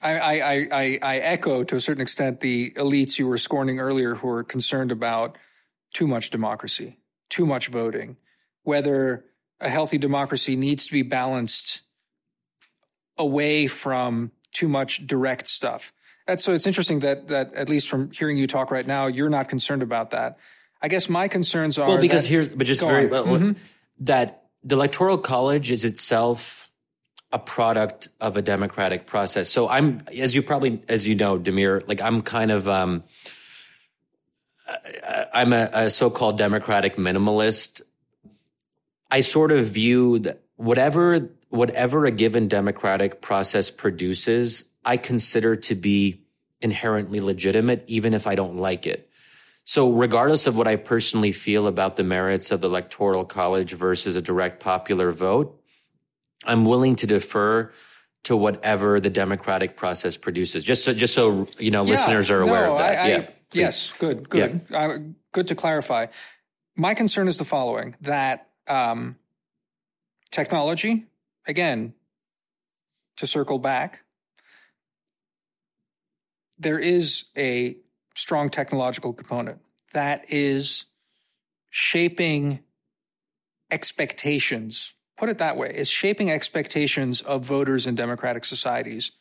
[0.00, 4.14] I, I, I, I echo to a certain extent the elites you were scorning earlier
[4.14, 5.36] who are concerned about
[5.92, 8.16] too much democracy, too much voting,
[8.62, 9.24] whether
[9.60, 11.80] a healthy democracy needs to be balanced
[13.16, 15.92] away from too much direct stuff.
[16.28, 19.30] That's so it's interesting that that at least from hearing you talk right now, you're
[19.30, 20.38] not concerned about that.
[20.80, 23.52] I guess my concerns are well because that, here, but just very well, mm-hmm
[24.00, 26.70] that the electoral college is itself
[27.30, 29.50] a product of a democratic process.
[29.50, 33.04] So I'm, as you probably, as you know, Damir, like I'm kind of, um,
[35.32, 37.82] I'm a, a so-called democratic minimalist.
[39.10, 45.74] I sort of view that whatever, whatever a given democratic process produces, I consider to
[45.74, 46.24] be
[46.62, 49.10] inherently legitimate, even if I don't like it.
[49.64, 54.16] So regardless of what I personally feel about the merits of the electoral college versus
[54.16, 55.62] a direct popular vote,
[56.46, 57.70] I'm willing to defer
[58.24, 60.64] to whatever the democratic process produces.
[60.64, 62.98] Just so, just so you know, yeah, listeners are aware no, of that.
[62.98, 64.78] I, I, yeah, yes, good, good, yeah.
[64.78, 64.98] uh,
[65.32, 66.06] good to clarify.
[66.76, 69.16] My concern is the following: that um,
[70.30, 71.04] technology,
[71.46, 71.92] again,
[73.18, 74.00] to circle back,
[76.58, 77.76] there is a
[78.14, 79.60] strong technological component
[79.92, 80.86] that is
[81.70, 82.60] shaping
[83.70, 84.92] expectations.
[85.16, 89.12] Put it that way, is shaping expectations of voters in democratic societies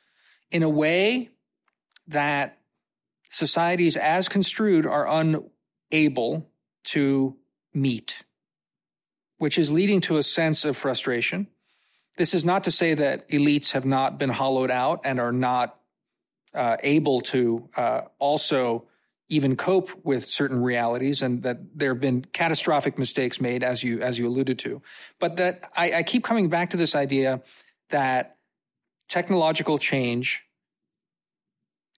[0.51, 1.29] in a way
[2.07, 2.59] that
[3.29, 6.49] societies as construed are unable
[6.85, 7.35] to
[7.73, 8.23] meet,
[9.38, 11.47] which is leading to a sense of frustration.
[12.17, 15.79] This is not to say that elites have not been hollowed out and are not
[16.58, 18.86] uh, able to uh, also
[19.30, 24.01] even cope with certain realities and that there have been catastrophic mistakes made as you
[24.01, 24.82] as you alluded to
[25.20, 27.41] but that I, I keep coming back to this idea
[27.89, 28.38] that
[29.08, 30.43] technological change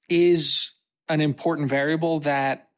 [0.07, 0.71] is
[1.07, 2.69] an important variable that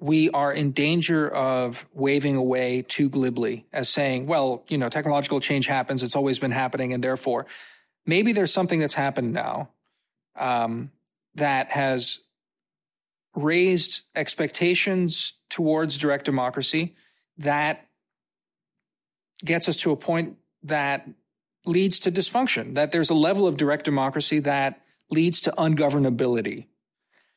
[0.00, 5.40] we are in danger of waving away too glibly as saying, well, you know, technological
[5.40, 6.02] change happens.
[6.02, 6.92] It's always been happening.
[6.92, 7.46] And therefore,
[8.08, 9.68] maybe there's something that's happened now
[10.34, 10.90] um,
[11.34, 12.18] that has
[13.36, 16.96] raised expectations towards direct democracy
[17.36, 17.86] that
[19.44, 21.06] gets us to a point that
[21.66, 24.80] leads to dysfunction, that there's a level of direct democracy that
[25.10, 26.66] leads to ungovernability,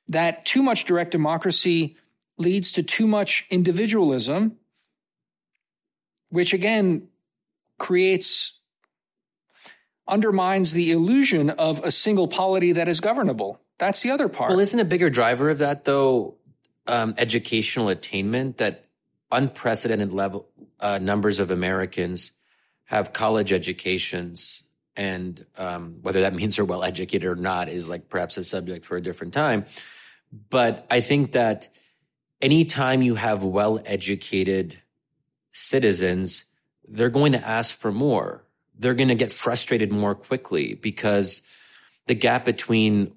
[0.07, 1.97] that too much direct democracy
[2.37, 4.57] leads to too much individualism,
[6.29, 7.09] which again
[7.77, 8.53] creates
[10.11, 13.59] undermines the illusion of a single polity that is governable.
[13.79, 14.51] That's the other part.
[14.51, 16.35] Well, isn't a bigger driver of that though
[16.87, 18.85] um, educational attainment that
[19.31, 20.49] unprecedented level
[20.79, 22.31] uh, numbers of Americans
[22.85, 24.63] have college educations,
[24.95, 28.85] and um, whether that means they're well educated or not is like perhaps a subject
[28.85, 29.65] for a different time.
[30.49, 31.69] But I think that
[32.41, 34.81] anytime you have well educated
[35.51, 36.45] citizens,
[36.87, 38.43] they're going to ask for more.
[38.81, 41.41] They're going to get frustrated more quickly because
[42.07, 43.13] the gap between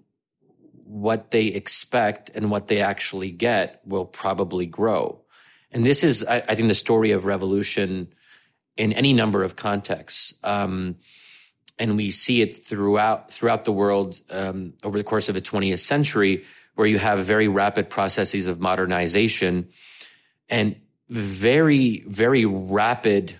[0.84, 5.22] what they expect and what they actually get will probably grow.
[5.72, 8.12] And this is, I, I think, the story of revolution
[8.76, 10.34] in any number of contexts.
[10.44, 10.96] Um,
[11.78, 15.80] and we see it throughout throughout the world um, over the course of the 20th
[15.80, 16.44] century,
[16.74, 19.68] where you have very rapid processes of modernization
[20.48, 20.76] and
[21.08, 23.34] very very rapid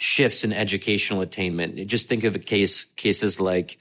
[0.00, 1.86] shifts in educational attainment.
[1.86, 3.78] Just think of a case cases like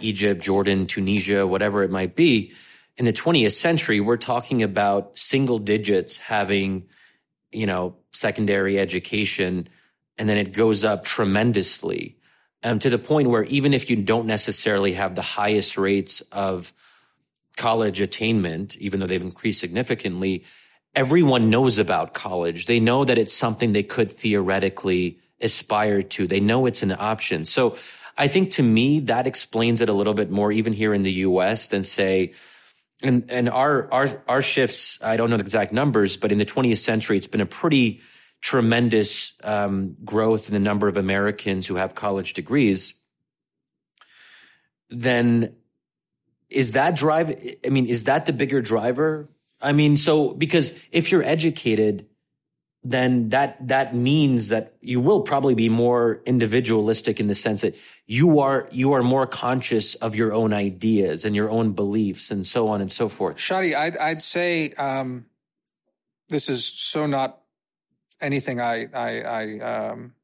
[0.00, 2.52] Egypt, Jordan, Tunisia, whatever it might be.
[2.96, 6.86] In the 20th century, we're talking about single digits having,
[7.52, 9.68] you know, secondary education,
[10.18, 12.16] and then it goes up tremendously
[12.62, 16.72] um, to the point where even if you don't necessarily have the highest rates of
[17.56, 20.44] college attainment, even though they've increased significantly,
[20.94, 22.66] everyone knows about college.
[22.66, 26.26] They know that it's something they could theoretically aspire to.
[26.26, 27.44] They know it's an option.
[27.44, 27.76] So
[28.16, 31.12] I think to me, that explains it a little bit more, even here in the
[31.12, 32.32] US than say,
[33.02, 36.46] and, and our, our, our shifts, I don't know the exact numbers, but in the
[36.46, 38.00] 20th century, it's been a pretty
[38.40, 42.94] tremendous um, growth in the number of Americans who have college degrees.
[44.90, 45.56] Then
[46.50, 47.34] is that drive?
[47.66, 49.28] I mean, is that the bigger driver?
[49.60, 52.06] I mean, so because if you're educated,
[52.84, 57.74] then that that means that you will probably be more individualistic in the sense that
[58.06, 62.46] you are you are more conscious of your own ideas and your own beliefs and
[62.46, 63.36] so on and so forth.
[63.38, 65.24] Shadi, I'd, I'd say um,
[66.28, 67.40] this is so not
[68.20, 70.14] anything I I, I um,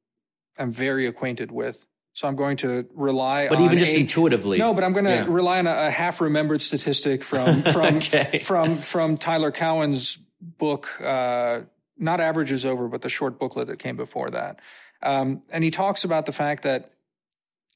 [0.58, 1.86] am very acquainted with.
[2.12, 4.58] So I'm going to rely on but on even just a, intuitively.
[4.58, 5.26] No, but I'm going to Yeah.
[5.28, 8.40] rely on a, a half remembered statistic from from Okay.
[8.40, 11.60] from from Tyler Cowen's book, uh,
[12.00, 14.60] not Average Is Over, but the short booklet that came before that.
[15.02, 16.90] Um, and he talks about the fact that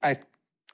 [0.03, 0.16] I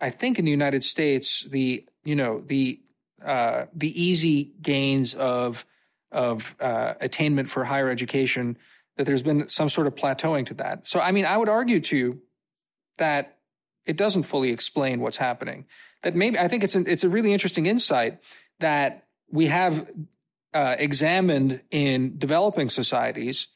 [0.00, 2.80] I think in the United States the you know the
[3.24, 5.64] uh, the easy gains of
[6.10, 8.56] of uh, attainment for higher education
[8.96, 10.86] that there's been some sort of plateauing to that.
[10.86, 12.22] So I mean I would argue to you
[12.98, 13.38] that
[13.86, 15.66] it doesn't fully explain what's happening.
[16.02, 18.18] That maybe I think it's an, it's a really interesting insight
[18.58, 19.90] that we have
[20.54, 23.48] uh, examined in developing societies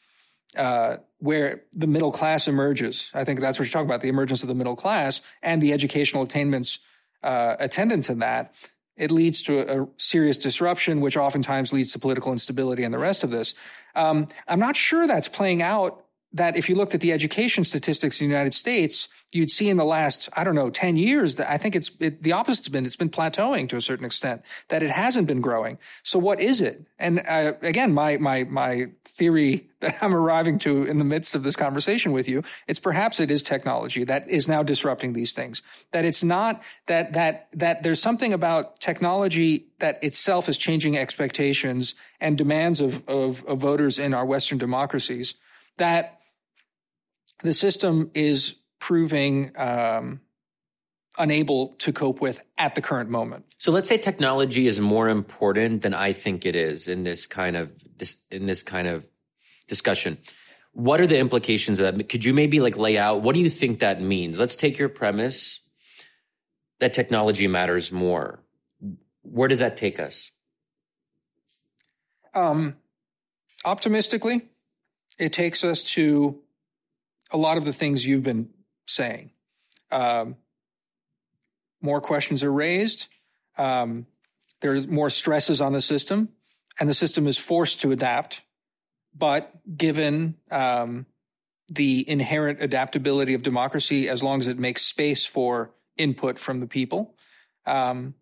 [0.57, 3.11] uh, where the middle class emerges.
[3.15, 5.73] I think that's what you're talking about: the emergence of the middle class and the
[5.73, 6.79] educational attainments
[7.23, 8.55] uh, attendant to that.
[8.97, 12.99] It leads to a, a serious disruption, which oftentimes leads to political instability and the
[12.99, 13.55] rest of this.
[13.97, 16.04] Um, I'm not sure that's playing out.
[16.35, 19.77] That if you looked at the education statistics in the United States, you'd see in
[19.77, 22.87] the last, I don't know, 10 years that I think it's it, the opposite's been,
[22.87, 25.77] it's been plateauing to a certain extent, that it hasn't been growing.
[26.05, 26.87] So what is it?
[27.01, 31.43] And uh, again, my, my, my theory that I'm arriving to in the midst of
[31.43, 35.63] this conversation with you, it's perhaps it is technology that is now disrupting these things.
[35.91, 41.97] That it's not that, that, that there's something about technology that itself is changing expectations
[42.21, 45.35] and demands of, of, of voters in our Western democracies
[45.77, 46.21] that
[47.43, 50.21] the system is proving um,
[51.19, 53.47] unable to cope with at the current moment.
[53.59, 57.57] So let's say technology is more important than I think it is in this kind
[57.57, 59.07] of this in this kind of
[59.67, 60.19] discussion.
[60.73, 62.09] What are the implications of that?
[62.09, 64.39] Could you maybe like lay out what do you think that means?
[64.39, 65.61] Let's take your premise
[66.81, 68.41] that technology matters more.
[69.23, 70.33] Where does that take us?
[72.35, 72.77] Um,
[73.65, 74.43] optimistically,
[75.19, 76.41] it takes us to
[77.33, 78.51] a lot of the things you've been
[78.87, 79.31] saying.
[79.91, 80.37] Um,
[81.81, 83.09] more questions are raised.
[83.59, 84.07] Um,
[84.61, 86.31] there's more stresses on the system,
[86.81, 88.43] and the system is forced to adapt.
[89.17, 91.07] But given um,
[91.69, 96.67] the inherent adaptability of democracy, as long as it makes space for input from the
[96.67, 97.15] people,
[97.67, 98.15] um,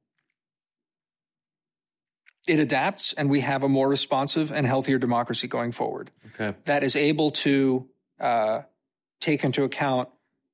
[2.48, 6.56] it adapts, and we have a more responsive and healthier democracy going forward Okay.
[6.64, 7.88] that is able to
[8.18, 8.62] uh,
[9.22, 10.08] take into account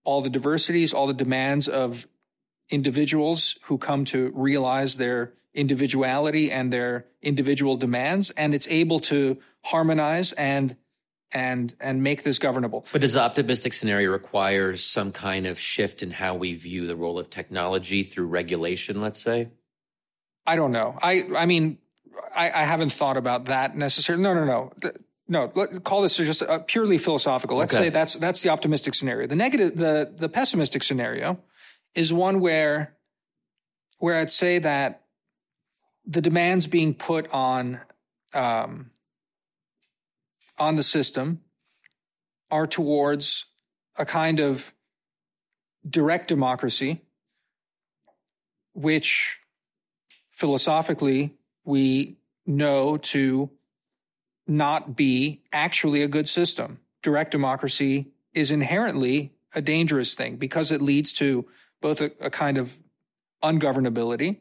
[0.05, 2.07] all the diversities, all the demands of
[2.71, 9.39] individuals who come to realize their individuality and their individual demands, and it's able to
[9.65, 10.77] harmonize and
[11.33, 12.87] and and make this governable.
[12.93, 16.97] But does the optimistic scenario require some kind of shift in how we view the
[16.97, 19.49] role of technology through regulation, let's say?
[20.47, 20.99] I don't know.
[21.03, 21.79] I I mean,
[22.35, 24.23] I, I haven't thought about that necessarily.
[24.23, 24.73] No, no, no.
[25.29, 27.59] No, let, call this just a purely philosophical.
[27.59, 27.85] Let's Okay.
[27.85, 29.27] say that's that's the optimistic scenario.
[29.27, 31.39] The negative, the the pessimistic scenario,
[31.95, 32.97] is one where
[33.99, 35.05] where I'd say that
[36.07, 37.81] the demands being put on
[38.33, 38.91] um,
[40.59, 41.43] on the system
[42.51, 43.45] are towards
[43.97, 44.73] a kind of
[45.89, 47.03] direct democracy,
[48.73, 49.41] which
[50.31, 53.51] philosophically we know to
[54.49, 56.81] not be actually a good system.
[57.03, 61.47] Direct democracy is inherently a dangerous thing because it leads to
[61.81, 62.79] both a, a kind of
[63.43, 64.41] ungovernability,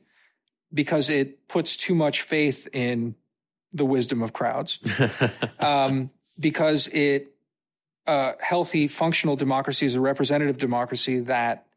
[0.73, 3.15] because it puts too much faith in
[3.73, 4.79] the wisdom of crowds,
[5.59, 6.09] um,
[6.39, 7.37] because it
[8.07, 11.67] a healthy, functional democracy is a representative democracy that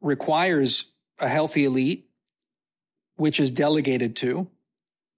[0.00, 0.86] requires
[1.20, 2.08] a healthy elite,
[3.16, 4.48] which is delegated to,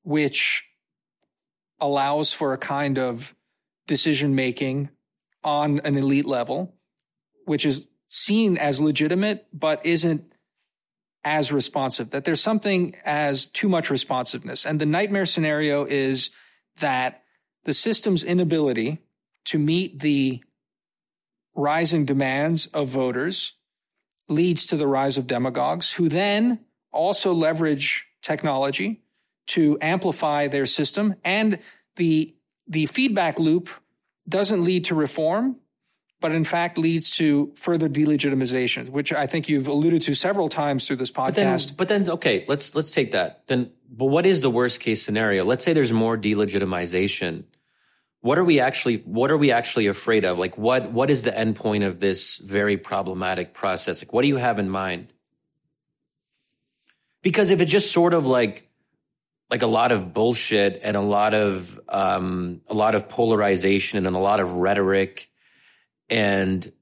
[0.05, 0.65] which
[1.81, 3.35] allows for a kind of
[3.87, 4.91] decision making
[5.45, 6.75] on an elite level,
[7.45, 10.33] which is seen as legitimate, but isn't
[11.25, 14.65] as responsive, that there's something as too much responsiveness.
[14.65, 16.31] And the nightmare scenario is
[16.79, 17.25] that
[17.65, 18.99] the system's inability
[19.47, 20.43] to meet the
[21.55, 23.55] rising demands of voters
[24.29, 26.61] leads to the rise of demagogues who then
[26.93, 29.03] also leverage technology
[29.49, 31.15] to amplify their system.
[31.25, 31.59] And
[31.97, 32.35] the
[32.69, 33.71] the feedback loop
[34.29, 35.57] doesn't lead to reform
[36.19, 40.85] but in fact leads to further delegitimization which i think you've alluded to several times
[40.85, 43.47] through this podcast but then, but then okay let's let's take that.
[43.47, 45.45] Then but what is the worst case scenario?
[45.45, 47.45] Let's say there's more delegitimization.
[48.21, 50.39] What are we actually what are we actually afraid of?
[50.39, 54.03] Like what what is the end point of this very problematic process?
[54.03, 55.13] Like what do you have in mind?
[57.23, 58.69] Because if it's just sort of like
[59.51, 64.17] like a lot of bullshit and a lot of um, a lot of polarization and
[64.17, 65.31] a lot of rhetoric
[66.09, 66.73] and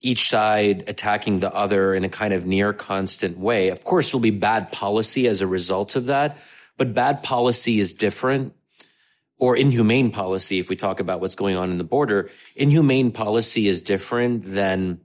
[0.00, 3.68] each side attacking the other in a kind of near constant way.
[3.68, 6.38] Of course, there'll be bad policy as a result of that,
[6.76, 8.54] but bad policy is different
[9.38, 10.58] or inhumane policy.
[10.58, 15.00] If we talk about what's going on in the border, inhumane policy is different than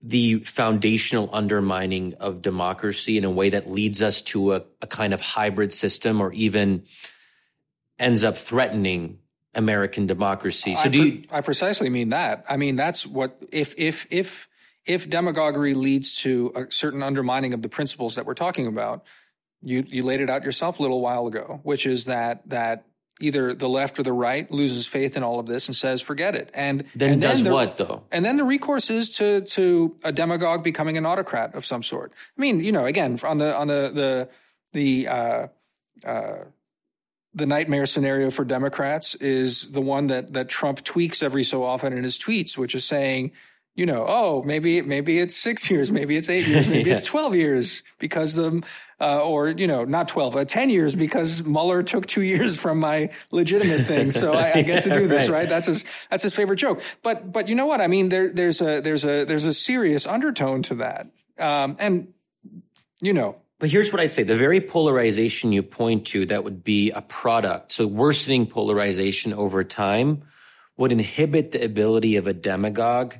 [0.00, 5.12] the foundational undermining of democracy in a way that leads us to a, a kind
[5.12, 6.84] of hybrid system or even
[7.98, 9.18] ends up threatening
[9.54, 10.76] American democracy.
[10.76, 12.44] So I, do you, I precisely mean that.
[12.48, 14.48] I mean that's what if if if
[14.86, 19.04] if demagoguery leads to a certain undermining of the principles that we're talking about,
[19.62, 22.84] you you laid it out yourself a little while ago, which is that that
[23.20, 26.34] either the left or the right loses faith in all of this and says forget
[26.34, 26.50] it.
[26.54, 28.02] And then and does the, what though?
[28.12, 32.12] And then the recourse is to to a demagogue becoming an autocrat of some sort.
[32.36, 34.28] I mean you know again on the on the the
[34.72, 35.46] the uh,
[36.04, 36.44] uh,
[37.34, 41.92] the nightmare scenario for democrats is the one that that trump tweaks every so often
[41.92, 43.32] in his tweets which is saying
[43.78, 46.96] you know, oh, maybe maybe it's six years, maybe it's eight years, maybe yeah.
[46.96, 48.60] it's twelve years because the
[49.00, 52.80] uh, or you know, not twelve, uh, ten years because Mueller took two years from
[52.80, 55.40] my legitimate thing, so I, I get to do this, right.
[55.40, 55.48] right?
[55.48, 56.82] That's his that's his favorite joke.
[57.02, 57.80] But but you know what?
[57.80, 61.08] I mean, there there's a there's a there's a serious undertone to that,
[61.38, 62.12] um, and
[63.00, 64.22] you know, but here's what I'd say.
[64.22, 67.72] The very polarization you point to that would be a product.
[67.72, 70.22] So worsening polarization over time
[70.76, 73.16] would inhibit the ability of a demagogue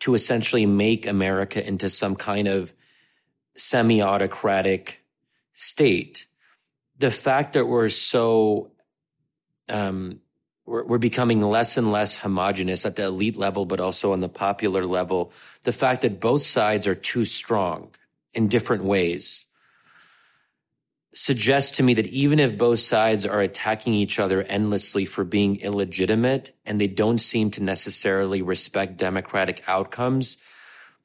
[0.00, 2.74] to essentially make America into some kind of
[3.56, 5.03] semi autocratic
[5.54, 6.26] state.
[6.98, 8.70] The fact that we're so,
[9.68, 10.20] um,
[10.66, 14.28] we're, we're, becoming less and less homogenous at the elite level, but also on the
[14.28, 15.32] popular level.
[15.62, 17.94] The fact that both sides are too strong
[18.32, 19.46] in different ways
[21.14, 25.56] suggests to me that even if both sides are attacking each other endlessly for being
[25.60, 30.36] illegitimate and they don't seem to necessarily respect democratic outcomes,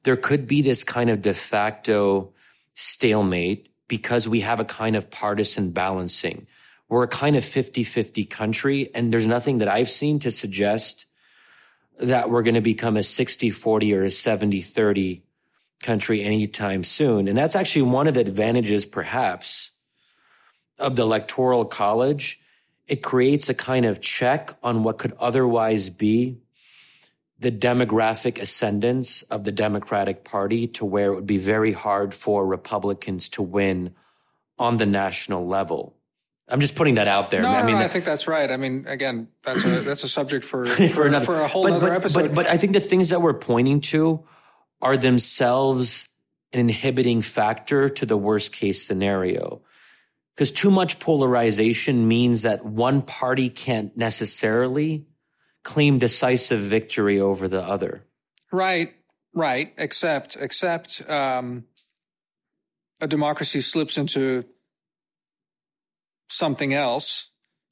[0.02, 2.32] there could be this kind of de facto
[2.74, 6.46] stalemate because we have a kind of partisan balancing.
[6.88, 11.06] We're a kind of 50-50 country and there's nothing that I've seen to suggest
[11.98, 15.22] that we're going to become a 60-40 or a 70-30
[15.82, 17.26] country anytime soon.
[17.26, 19.72] And that's actually one of the advantages perhaps
[20.78, 22.40] of the electoral college,
[22.86, 26.38] it creates a kind of check on what could otherwise be
[27.40, 32.46] the demographic ascendance of the Democratic Party to where it would be very hard for
[32.46, 33.94] Republicans to win
[34.58, 35.96] on the national level.
[36.48, 37.42] I'm just putting that out there.
[37.42, 38.50] No, I mean, no, I think that's right.
[38.50, 41.62] I mean, again, that's a that's a subject for for, for, another, for a whole
[41.62, 42.22] but, other but, episode.
[42.22, 44.24] But, but I think the things that we're pointing to
[44.82, 46.08] are themselves
[46.52, 49.62] an inhibiting factor to the worst case scenario
[50.34, 55.06] because too much polarization means that one party can't necessarily
[55.62, 58.04] claim decisive victory over the other.
[58.52, 58.94] Right,
[59.34, 59.72] right.
[59.76, 61.64] Except, except um,
[63.00, 64.44] a democracy slips into
[66.28, 67.28] something else,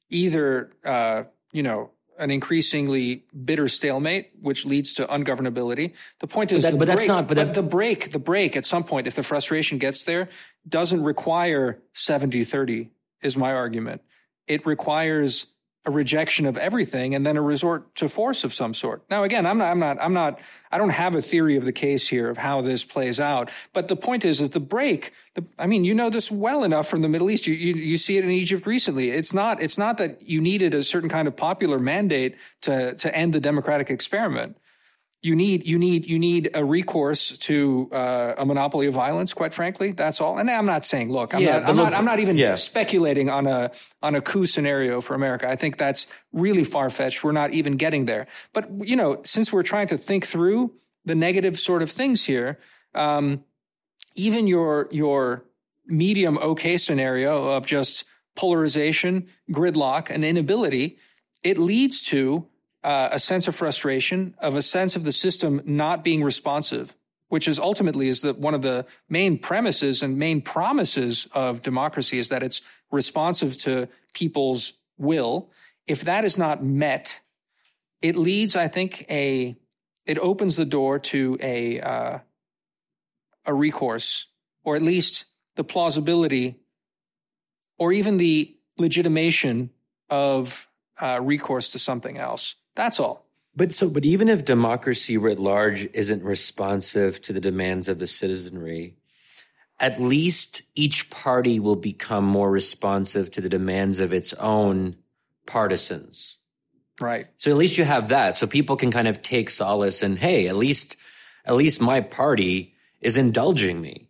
[0.09, 5.93] either uh, you know an increasingly bitter stalemate, which leads to ungovernability.
[6.19, 7.27] The point is, but, that, but break, that's not.
[7.27, 10.27] But, but that, the break, the break at some point, if the frustration gets there,
[10.67, 12.89] doesn't require 70-30
[13.21, 14.01] is my argument.
[14.47, 15.45] It requires
[15.85, 19.03] a rejection of everything and then a resort to force of some sort.
[19.09, 20.39] Now, again, I'm not, I'm not, I'm not,
[20.71, 23.49] I don't have a theory of the case here of how this plays out.
[23.71, 26.87] But the point is, is the break, the, I mean, you know this well enough
[26.87, 27.47] from the Middle East.
[27.47, 29.11] You, you, you see it in Egypt recently.
[29.11, 33.15] It's not, it's not that you needed a certain kind of popular mandate to, to
[33.15, 34.57] end the democratic experiment
[35.21, 39.33] you need you need you need a recourse to uh, a monopoly of violence.
[39.33, 40.37] Quite frankly, that's all.
[40.37, 42.55] And I'm not saying, look, I'm, yeah, not, I'm look, not, I'm not even yeah.
[42.55, 43.71] speculating on a
[44.01, 45.49] on a coup scenario for America.
[45.49, 47.23] I think that's really far fetched.
[47.23, 48.27] We're not even getting there.
[48.53, 50.73] But you know, since we're trying to think through
[51.03, 52.57] the negative sort of things here,
[52.95, 53.43] um,
[54.15, 55.43] even your your
[55.85, 58.05] medium okay scenario of just
[58.37, 60.97] polarization, gridlock, and inability,
[61.43, 62.47] it leads to
[62.83, 66.95] uh, a sense of frustration, of a sense of the system not being responsive,
[67.27, 72.17] which is ultimately is the, one of the main premises and main promises of democracy
[72.17, 72.61] is that it's
[72.91, 75.49] responsive to people's will.
[75.87, 77.19] If that is not met,
[78.01, 79.57] it leads, I think, a
[80.05, 82.19] it opens the door to a uh,
[83.45, 84.25] a recourse,
[84.63, 85.25] or at least
[85.55, 86.59] the plausibility,
[87.77, 89.71] or even the legitimation
[90.09, 90.67] of
[90.99, 92.55] uh, recourse to something else.
[92.79, 93.25] That's all.
[93.57, 98.07] But so, but even if democracy writ large isn't responsive to the demands of the
[98.07, 98.95] citizenry,
[99.81, 104.95] at least each party will become more responsive to the demands of its own
[105.45, 106.37] partisans.
[107.01, 107.27] Right.
[107.35, 108.37] So at least you have that.
[108.37, 110.95] So people can kind of take solace in, hey, at least,
[111.43, 114.07] at least my party is indulging me.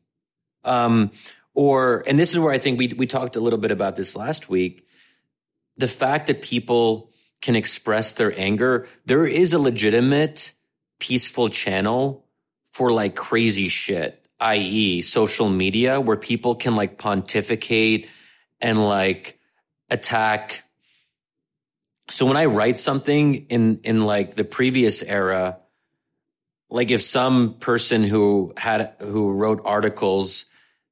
[0.63, 1.09] Um,
[1.55, 4.15] or, and this is where I think we, we talked a little bit about this
[4.15, 4.87] last week.
[5.77, 7.08] The fact that people
[7.41, 10.51] can express their anger, there is a legitimate
[10.99, 12.25] peaceful channel
[12.71, 15.01] for like crazy shit, i.e.
[15.01, 18.09] social media where people can like pontificate
[18.61, 19.39] and like
[19.89, 20.63] attack.
[22.09, 25.59] So when I write something in, in like the previous era,
[26.69, 30.45] like if some person who had, who wrote articles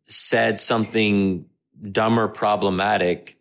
[0.05, 1.45] said something
[1.91, 3.36] dumb or problematic,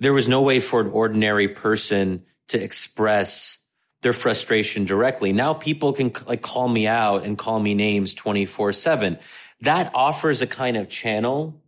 [0.00, 3.58] there was no way for an ordinary person to express
[4.02, 5.32] their frustration directly.
[5.32, 9.18] Now people can like call me out and call me names 24 seven.
[9.60, 11.62] That offers a kind of channel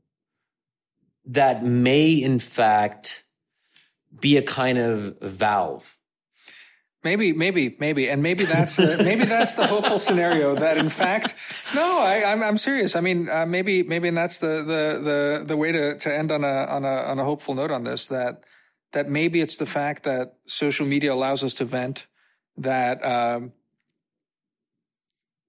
[1.27, 3.25] that may in fact
[4.19, 5.92] be a kind of valve
[7.05, 10.55] Maybe, maybe, maybe, and maybe that's the maybe that's the hopeful scenario.
[10.55, 11.35] That in fact,
[11.75, 12.95] no, I, I'm, I'm serious.
[12.95, 16.45] I mean, uh, maybe maybe that's the the the the way to to end on
[16.45, 18.07] a on a on a hopeful note on this.
[18.07, 18.45] That
[18.93, 22.07] that maybe it's the fact that social media allows us to vent.
[22.57, 23.53] That um,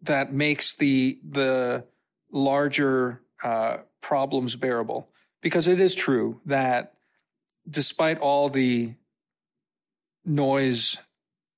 [0.02, 1.86] that makes the the
[2.32, 5.08] larger uh, problems bearable.
[5.42, 6.94] Because it is true that
[7.70, 8.96] despite all the
[10.26, 10.98] noise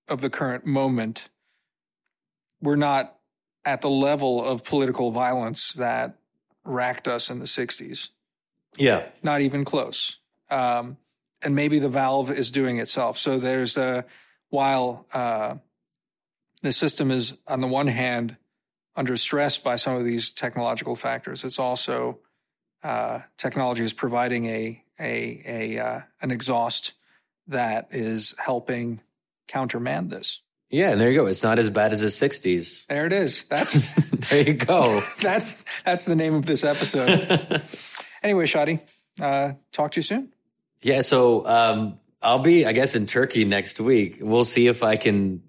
[0.07, 1.29] of the current moment,
[2.61, 3.17] we're not
[3.63, 6.17] at the level of political violence that
[6.63, 8.09] racked us in the 60s.
[8.77, 9.07] Yeah.
[9.23, 10.17] Not even close.
[10.49, 10.97] Um,
[11.41, 13.17] and maybe the valve is doing itself.
[13.17, 14.05] So there's a,
[14.49, 15.55] while uh,
[16.61, 18.37] the system is, on the one hand,
[18.95, 22.19] under stress by some of these technological factors, it's also
[22.83, 26.93] uh, technology is providing a a a uh, an exhaust
[27.47, 29.01] that is helping
[29.47, 30.41] countermand this.
[30.69, 31.27] Yeah, and there you go.
[31.27, 32.87] It's not as bad as the '60s.
[32.87, 33.45] There it is.
[33.45, 33.93] That's
[34.29, 35.01] there you go.
[35.21, 37.61] that's that's the name of this episode.
[38.23, 38.81] anyway, Shadi,
[39.21, 40.33] uh, talk to you soon.
[40.81, 44.17] Yeah, so um, I'll be, I guess, in Turkey next week.
[44.21, 45.43] We'll see if I can.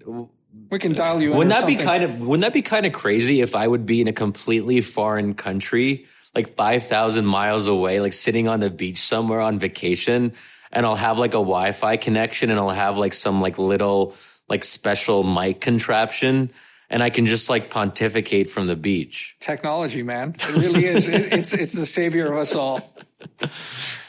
[0.70, 1.32] We can dial you.
[1.32, 2.20] Wouldn't that be kind of?
[2.20, 6.06] Wouldn't that be kind of crazy if I would be in a completely foreign country,
[6.35, 10.35] like five thousand miles away, like sitting on the beach somewhere on vacation?
[10.72, 14.14] And I'll have like a Wi-Fi connection and I'll have like some like little
[14.48, 16.51] like special mic contraption
[16.88, 19.36] and I can just like pontificate from the beach.
[19.40, 20.34] Technology, man.
[20.38, 21.09] It really is.
[21.09, 22.80] it, it's it's the savior of us all.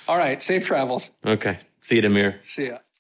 [0.08, 1.10] All right, safe travels.
[1.26, 1.60] Okay.
[1.82, 2.44] See you, Damir.
[2.44, 2.78] See ya.